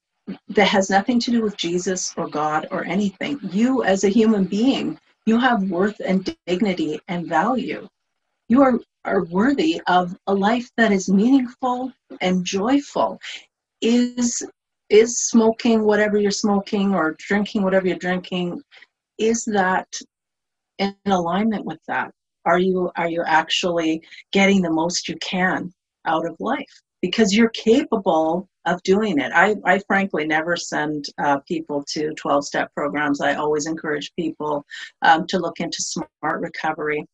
[0.49, 3.39] that has nothing to do with Jesus or God or anything.
[3.43, 7.89] You, as a human being, you have worth and dignity and value.
[8.49, 13.21] You are, are worthy of a life that is meaningful and joyful.
[13.83, 14.43] Is
[14.93, 18.61] is smoking whatever you're smoking or drinking whatever you're drinking
[19.19, 19.89] is that
[20.79, 22.13] in alignment with that?
[22.45, 25.73] Are you are you actually getting the most you can
[26.07, 26.83] out of life?
[27.01, 29.33] Because you're capable of doing it.
[29.35, 33.21] I, I frankly never send uh, people to 12 step programs.
[33.21, 34.65] I always encourage people
[35.03, 37.05] um, to look into smart recovery.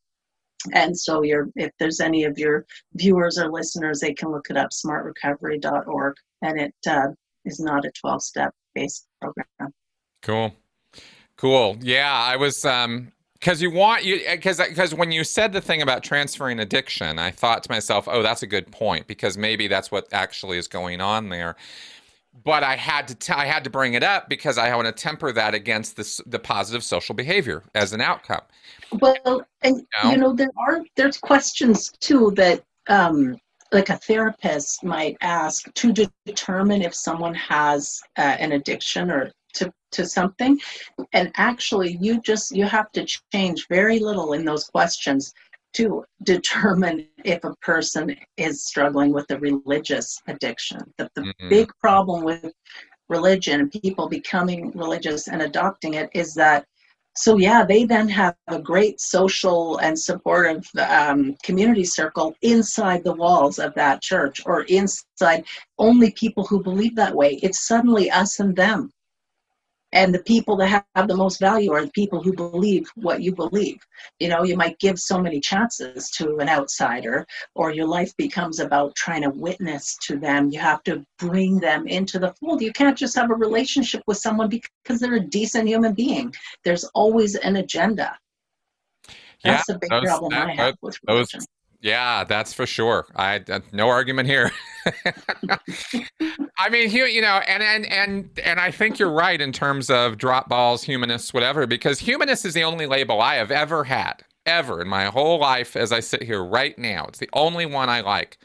[0.75, 4.71] And so if there's any of your viewers or listeners they can look it up
[4.71, 7.09] smartrecovery.org and it uh,
[7.49, 9.73] is not a 12 step based program.
[10.23, 10.55] Cool.
[11.37, 11.79] Cool.
[11.81, 15.83] Yeah, I was um because you want you because because when you said the thing
[15.83, 19.91] about transferring addiction, I thought to myself, oh, that's a good point because maybe that's
[19.91, 21.57] what actually is going on there.
[22.45, 24.93] But I had to t- I had to bring it up because I want to
[24.93, 28.43] temper that against the the positive social behavior as an outcome.
[28.93, 33.39] Well, and you know, you know there are there's questions too that um,
[33.73, 35.93] like a therapist might ask to
[36.27, 40.59] determine if someone has uh, an addiction or to, to something
[41.15, 45.33] and actually you just you have to change very little in those questions
[45.73, 51.49] to determine if a person is struggling with a religious addiction the, the mm-hmm.
[51.49, 52.53] big problem with
[53.09, 56.67] religion, and people becoming religious and adopting it, is that
[57.19, 63.13] so yeah, they then have a great social and supportive um, community circle inside the
[63.13, 65.45] walls of that church or inside
[65.79, 67.41] only people who believe that way.
[67.43, 68.93] It's suddenly us and them
[69.93, 73.35] and the people that have the most value are the people who believe what you
[73.35, 73.79] believe.
[74.21, 78.61] You know you might give so many chances to an outsider or your life becomes
[78.61, 80.51] about trying to witness to them.
[80.51, 82.63] You have to bring them into the fold.
[82.63, 86.35] You can't just have a relationship with someone because they're a decent human being.
[86.65, 88.19] There's always an agenda.
[89.45, 91.41] That's yeah, a big those, problem that, i have with religion.
[91.41, 91.47] those
[91.81, 93.07] yeah, that's for sure.
[93.15, 94.51] I uh, no argument here.
[96.59, 99.89] I mean, you you know, and and and and I think you're right in terms
[99.89, 104.25] of drop balls, humanists, whatever, because humanist is the only label I have ever had,
[104.45, 105.77] ever in my whole life.
[105.77, 108.39] As I sit here right now, it's the only one I like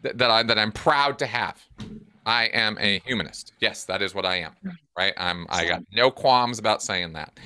[0.00, 1.62] that, that I that I'm proud to have.
[2.24, 3.52] I am a humanist.
[3.60, 4.52] Yes, that is what I am.
[4.96, 5.12] Right.
[5.16, 5.46] I'm.
[5.50, 7.38] I got no qualms about saying that.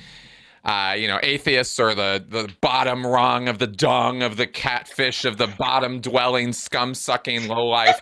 [0.67, 5.23] Uh, you know, atheists are the the bottom rung of the dung of the catfish
[5.23, 8.01] of the bottom dwelling scum sucking low life.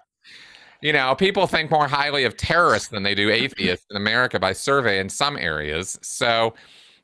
[0.81, 4.53] You know, people think more highly of terrorists than they do atheists in America by
[4.53, 5.99] survey in some areas.
[6.01, 6.55] So,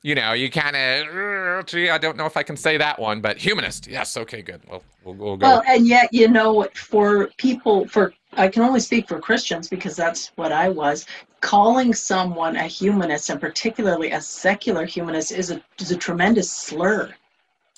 [0.02, 3.20] you know, you kind of, gee, I don't know if I can say that one,
[3.20, 4.60] but humanist, yes, okay, good.
[4.68, 5.46] We'll we'll, we'll go.
[5.46, 9.96] Well, and yet, you know, for people, for I can only speak for Christians because
[9.96, 11.06] that's what I was.
[11.40, 17.12] Calling someone a humanist, and particularly a secular humanist, is a is a tremendous slur.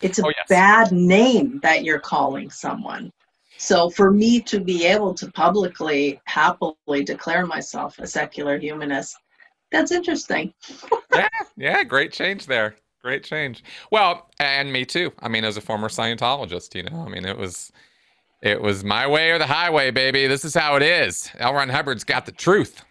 [0.03, 0.47] It's a Oh, yes.
[0.49, 3.13] bad name that you're calling someone.
[3.57, 9.17] So for me to be able to publicly, happily declare myself a secular humanist,
[9.73, 10.53] that's interesting.
[11.15, 12.77] yeah, yeah, great change there.
[13.03, 13.63] Great change.
[13.91, 15.13] Well, and me too.
[15.21, 17.71] I mean, as a former Scientologist, you know, I mean, it was
[18.45, 20.27] it was my way or the highway, baby.
[20.27, 21.31] This is how it is.
[21.39, 21.55] L.
[21.55, 22.85] Ron Hubbard's got the truth.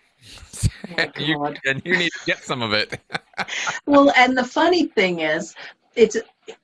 [0.98, 3.00] Oh, you, and you need to get some of it.
[3.88, 5.56] Well, and the funny thing is,
[5.96, 6.16] it's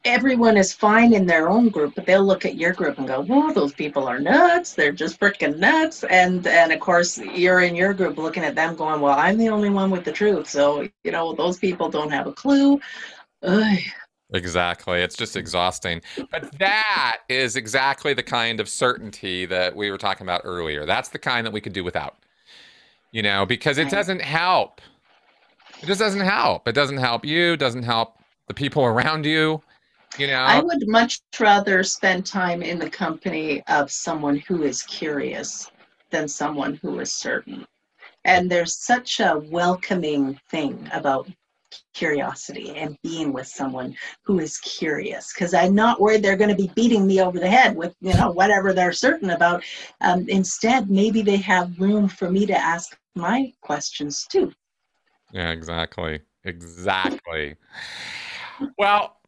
[0.05, 3.23] everyone is fine in their own group, but they'll look at your group and go,
[3.23, 4.75] "Whoa, those people are nuts!
[4.75, 8.75] They're just freaking nuts!" And and of course, you're in your group looking at them,
[8.75, 12.11] going, "Well, I'm the only one with the truth." So you know, those people don't
[12.11, 12.79] have a clue.
[13.41, 13.79] Ugh.
[14.33, 15.01] Exactly.
[15.01, 15.39] It's just mm.
[15.39, 16.01] exhausting.
[16.31, 20.85] But that is exactly the kind of certainty that we were talking about earlier.
[20.85, 22.17] That's the kind that we could do without.
[23.11, 24.81] You know, because it doesn't help.
[25.81, 26.67] It just doesn't help.
[26.67, 28.17] It doesn't help you, doesn't help
[28.47, 29.63] the people around you.
[30.17, 34.83] You know, I would much rather spend time in the company of someone who is
[34.83, 35.71] curious
[36.09, 37.65] than someone who is certain.
[38.25, 41.29] And there's such a welcoming thing about
[41.93, 46.55] curiosity and being with someone who is curious because I'm not worried they're going to
[46.55, 49.63] be beating me over the head with you know whatever they're certain about.
[50.01, 54.51] Um, instead, maybe they have room for me to ask my questions too.
[55.31, 56.21] Yeah, exactly.
[56.45, 57.55] Exactly.
[58.77, 59.18] Well,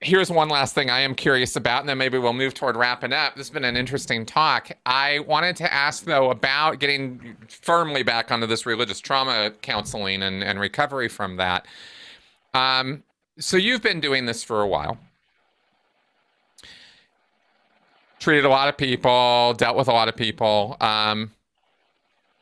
[0.00, 3.12] here's one last thing I am curious about, and then maybe we'll move toward wrapping
[3.12, 3.34] up.
[3.34, 4.70] This has been an interesting talk.
[4.86, 10.42] I wanted to ask, though, about getting firmly back onto this religious trauma counseling and,
[10.42, 11.66] and recovery from that.
[12.54, 13.02] Um,
[13.38, 14.98] so you've been doing this for a while.
[18.18, 20.76] Treated a lot of people, dealt with a lot of people.
[20.80, 21.32] Um,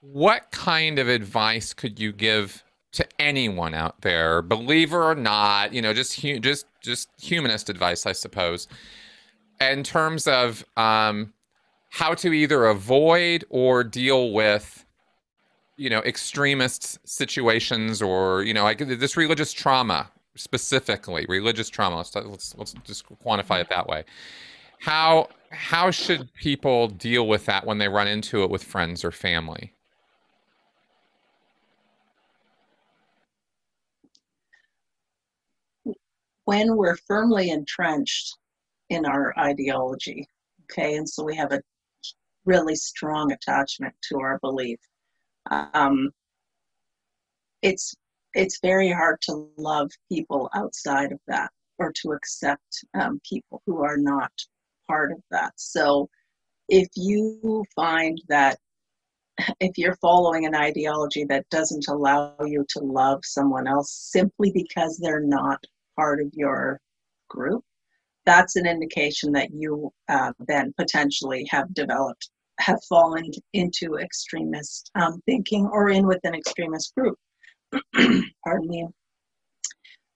[0.00, 2.62] what kind of advice could you give
[2.98, 8.06] to anyone out there, believer or not, you know, just hu- just just humanist advice,
[8.06, 8.66] I suppose,
[9.60, 11.32] in terms of um,
[11.90, 14.84] how to either avoid or deal with,
[15.76, 21.98] you know, extremist situations or you know, like this religious trauma specifically, religious trauma.
[21.98, 24.02] Let's let's, let's just quantify it that way.
[24.80, 29.12] How how should people deal with that when they run into it with friends or
[29.12, 29.72] family?
[36.48, 38.38] When we're firmly entrenched
[38.88, 40.26] in our ideology,
[40.62, 41.60] okay, and so we have a
[42.46, 44.78] really strong attachment to our belief,
[45.50, 46.08] um,
[47.60, 47.94] it's
[48.32, 53.84] it's very hard to love people outside of that or to accept um, people who
[53.84, 54.32] are not
[54.86, 55.52] part of that.
[55.56, 56.08] So
[56.70, 58.56] if you find that
[59.60, 64.96] if you're following an ideology that doesn't allow you to love someone else simply because
[64.96, 65.62] they're not
[65.98, 66.80] part of your
[67.30, 67.64] group,
[68.26, 72.30] that's an indication that you uh, then potentially have developed,
[72.60, 73.24] have fallen
[73.54, 77.18] into extremist um, thinking or in with an extremist group.
[78.44, 78.88] Pardon me.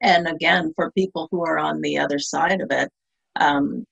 [0.03, 2.91] And again, for people who are on the other side of it,
[3.41, 3.85] um,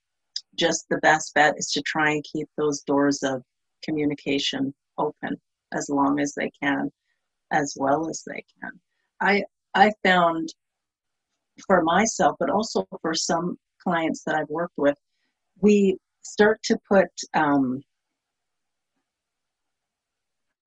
[0.56, 3.42] just the best bet is to try and keep those doors of
[3.84, 5.40] communication open
[5.72, 6.90] as long as they can.
[7.52, 8.72] as well as they can.
[9.22, 10.54] I I found
[11.66, 14.96] for myself, but also for some clients that I've worked with,
[15.60, 17.82] we start to put um,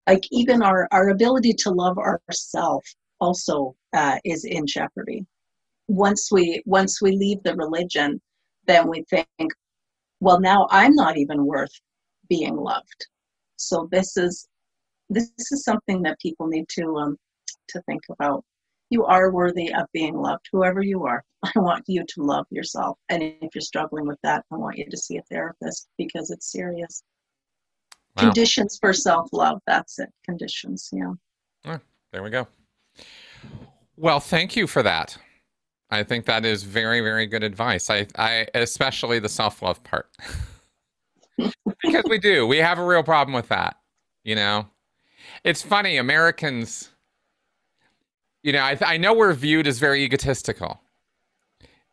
[0.08, 5.26] like even our our ability to love ourselves also uh, is in jeopardy.
[5.88, 8.22] Once we once we leave the religion
[8.66, 9.28] then we think
[10.22, 11.74] well now i'm not even worth
[12.30, 13.08] being loved.
[13.58, 14.48] So this is
[15.10, 17.18] this is something that people need to um
[17.70, 18.44] to think about
[18.94, 22.98] you are worthy of being loved whoever you are i want you to love yourself
[23.10, 26.52] and if you're struggling with that i want you to see a therapist because it's
[26.52, 27.04] serious
[28.16, 28.24] wow.
[28.24, 31.14] conditions for self-love that's it conditions yeah
[31.66, 31.80] oh,
[32.12, 32.48] there we go
[33.98, 35.18] well thank you for that
[35.94, 37.92] I think that is very, very good advice.
[37.92, 40.10] I, I especially the self love part,
[41.38, 42.48] because we do.
[42.48, 43.78] We have a real problem with that.
[44.24, 44.68] You know,
[45.44, 45.98] it's funny.
[45.98, 46.90] Americans,
[48.44, 50.82] you know, I, I know we're viewed as very egotistical,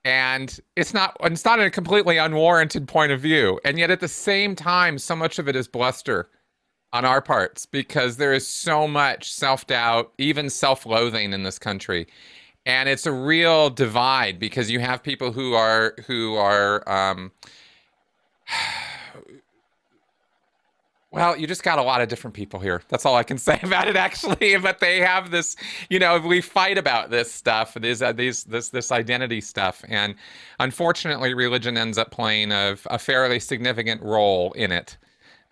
[0.05, 1.17] and it's not.
[1.23, 5.17] It's not a completely unwarranted point of view, and yet at the same time, so
[5.17, 6.29] much of it is bluster
[6.93, 11.59] on our parts because there is so much self doubt, even self loathing in this
[11.59, 12.07] country
[12.67, 17.33] and it's a real divide because you have people who are who are um,
[21.11, 22.83] well you just got a lot of different people here.
[22.89, 25.57] That's all i can say about it actually but they have this
[25.89, 30.15] you know we fight about this stuff these uh, these this this identity stuff and
[30.59, 34.97] unfortunately religion ends up playing a, a fairly significant role in it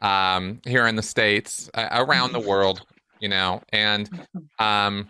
[0.00, 2.82] um, here in the states uh, around the world
[3.20, 4.10] you know and
[4.58, 5.08] um,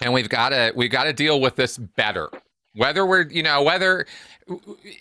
[0.00, 2.28] and we've got to we've got to deal with this better
[2.74, 4.06] whether we're you know whether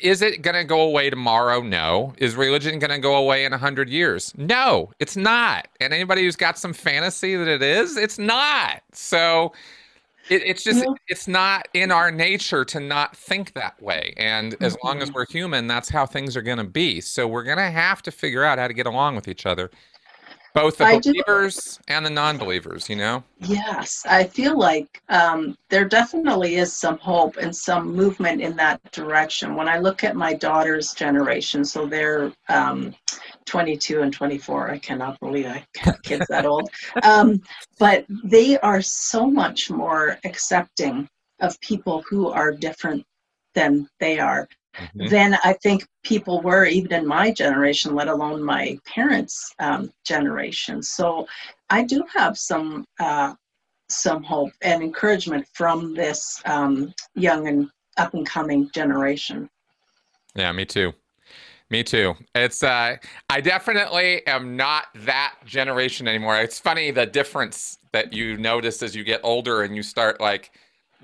[0.01, 1.61] is it going to go away tomorrow?
[1.61, 2.13] No.
[2.17, 4.33] Is religion going to go away in 100 years?
[4.37, 5.67] No it's not.
[5.81, 8.81] And anybody who's got some fantasy that it is it's not.
[8.93, 9.53] So
[10.29, 10.93] it, it's just yeah.
[11.07, 14.13] it's not in our nature to not think that way.
[14.17, 15.15] And as long as mm-hmm.
[15.15, 17.01] we're human that's how things are going to be.
[17.01, 19.69] So we're going to have to figure out how to get along with each other
[20.53, 21.93] both the I believers do.
[21.93, 23.23] and the non-believers you know?
[23.39, 28.79] Yes i feel like um, there definitely is some hope and some movement in that
[28.91, 29.55] direction.
[29.55, 32.93] When i look at my daughter's generation so they're um,
[33.45, 36.69] 22 and 24 i cannot believe i have kids that old.
[37.03, 37.41] Um,
[37.79, 41.07] but they are so much more accepting
[41.39, 43.05] of people who are different
[43.53, 45.07] than they are mm-hmm.
[45.07, 50.83] than I think people were even in my generation, let alone my parents' um, generation.
[50.83, 51.27] So
[51.69, 53.33] I do have some uh,
[53.89, 59.49] some hope and encouragement from this um, young and up and coming generation.
[60.35, 60.93] Yeah, me too.
[61.69, 62.13] Me too.
[62.35, 62.97] It's uh
[63.29, 66.37] I definitely am not that generation anymore.
[66.39, 70.51] It's funny the difference that you notice as you get older and you start like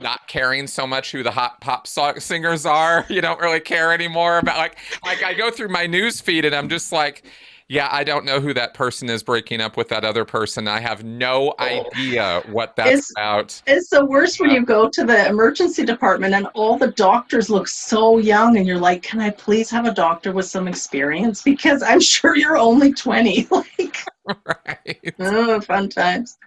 [0.02, 3.06] not caring so much who the hot pop singers are.
[3.20, 6.56] You don't really care anymore about like like I go through my news feed and
[6.56, 7.26] I'm just like,
[7.70, 10.68] yeah, I don't know who that person is breaking up with that other person.
[10.68, 13.62] I have no idea what that's it's, about.
[13.68, 17.68] It's the worst when you go to the emergency department and all the doctors look
[17.68, 21.44] so young and you're like, can I please have a doctor with some experience?
[21.44, 23.48] Because I'm sure you're only 20.
[23.52, 23.98] like
[24.46, 25.14] right.
[25.20, 26.38] Oh, fun times.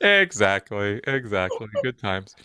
[0.00, 1.00] Exactly.
[1.06, 1.66] Exactly.
[1.82, 2.36] Good times.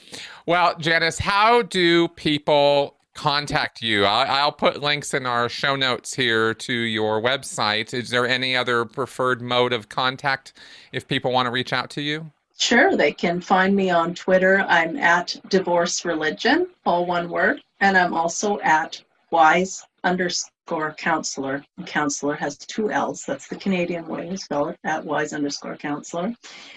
[0.46, 4.06] Well, Janice, how do people contact you?
[4.06, 7.93] I'll, put links in our show notes here to your website.
[7.93, 10.54] Is there any other preferred mode of contact
[10.91, 12.32] if people want to reach out to you?
[12.58, 14.62] Sure, they can find me on Twitter.
[14.70, 21.63] I'm at divorce religion, all one word, and I'm also at wise underscore underscore counselor.
[21.86, 23.24] Counselor has two L's.
[23.26, 26.34] That's the Canadian way to spell it, at wise underscore counselor.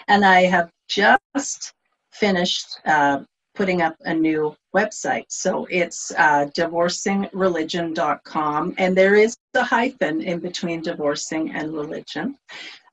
[0.07, 1.73] And I have just
[2.11, 3.23] finished uh,
[3.55, 5.25] putting up a new website.
[5.29, 12.37] So it's uh, divorcingreligion.com, and there is a hyphen in between divorcing and religion.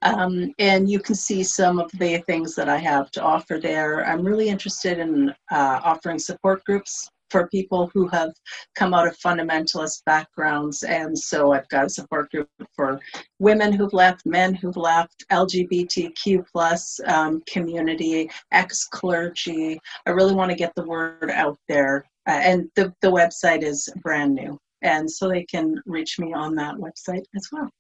[0.03, 4.07] Um, and you can see some of the things that I have to offer there.
[4.07, 8.33] I'm really interested in uh, offering support groups for people who have
[8.75, 10.83] come out of fundamentalist backgrounds.
[10.83, 13.01] And so I've got a support group for
[13.39, 19.79] women who've left, men who've left, LGBTQ plus um, community, ex-clergy.
[20.07, 22.05] I really want to get the word out there.
[22.29, 24.59] Uh, and the, the website is brand new.
[24.83, 27.71] And so they can reach me on that website as well.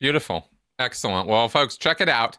[0.00, 0.50] Beautiful.
[0.78, 1.26] Excellent.
[1.26, 2.38] Well, folks, check it out.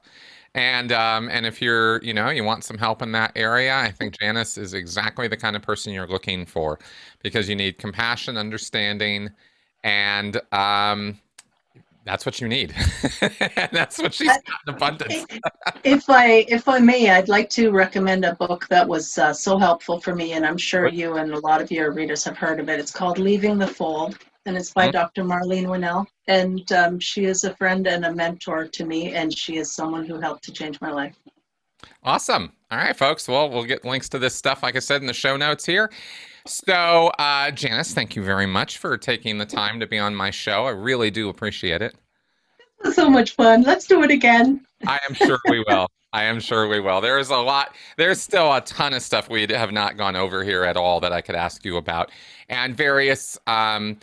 [0.56, 3.91] And um, and if you're, you know, you want some help in that area, I
[3.91, 6.80] think Janice is exactly the kind of person you're looking for
[7.22, 9.30] because you need compassion, understanding,
[9.84, 11.19] and um,
[12.07, 12.74] That's what you need.
[13.74, 15.26] That's what she's got in abundance.
[15.84, 19.57] if I if I may, I'd like to recommend a book that was uh, so
[19.57, 22.61] helpful for me, and I'm sure you and a lot of your readers have heard
[22.61, 22.80] of it.
[22.80, 24.18] It's called Leaving the Fold,
[24.48, 24.94] and it's by mm-hmm.
[24.94, 25.24] Dr.
[25.24, 26.07] Marlene Winell.
[26.28, 30.06] And um, she is a friend and a mentor to me, and she is someone
[30.06, 31.15] who helped to change my life.
[32.03, 32.53] Awesome.
[32.72, 33.28] All right, folks.
[33.28, 35.91] Well, we'll get links to this stuff, like I said, in the show notes here.
[36.45, 40.32] So, uh, Janice, thank you very much for taking the time to be on my
[40.32, 40.65] show.
[40.65, 41.95] I really do appreciate it.
[42.94, 43.64] So much fun.
[43.64, 44.65] Let's do it again.
[44.86, 45.88] I am sure we will.
[46.14, 47.02] I am sure we will.
[47.02, 50.44] There is a lot, there's still a ton of stuff we have not gone over
[50.44, 52.11] here at all that I could ask you about,
[52.48, 53.98] and various um,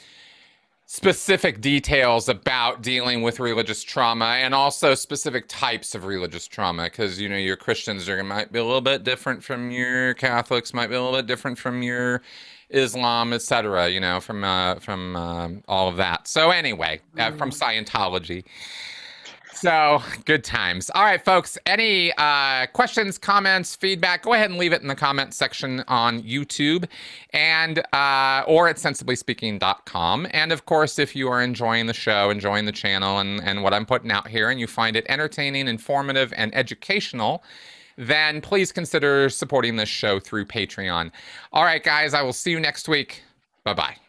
[0.86, 7.18] specific details about dealing with religious trauma and also specific types of religious trauma because
[7.18, 10.88] you know your christians are might be a little bit different from your catholics might
[10.88, 12.20] be a little bit different from your
[12.68, 17.50] islam etc you know from uh, from uh, all of that so anyway uh, from
[17.50, 17.58] mm.
[17.58, 18.44] scientology
[19.64, 20.90] so good times.
[20.94, 21.56] All right, folks.
[21.64, 24.22] Any uh, questions, comments, feedback?
[24.22, 26.86] Go ahead and leave it in the comment section on YouTube,
[27.30, 30.26] and uh, or at sensiblyspeaking.com.
[30.32, 33.72] And of course, if you are enjoying the show, enjoying the channel, and and what
[33.72, 37.42] I'm putting out here, and you find it entertaining, informative, and educational
[37.96, 41.12] then please consider supporting this show through Patreon.
[41.52, 43.22] All right, guys, I will see you next week.
[43.62, 44.03] Bye bye.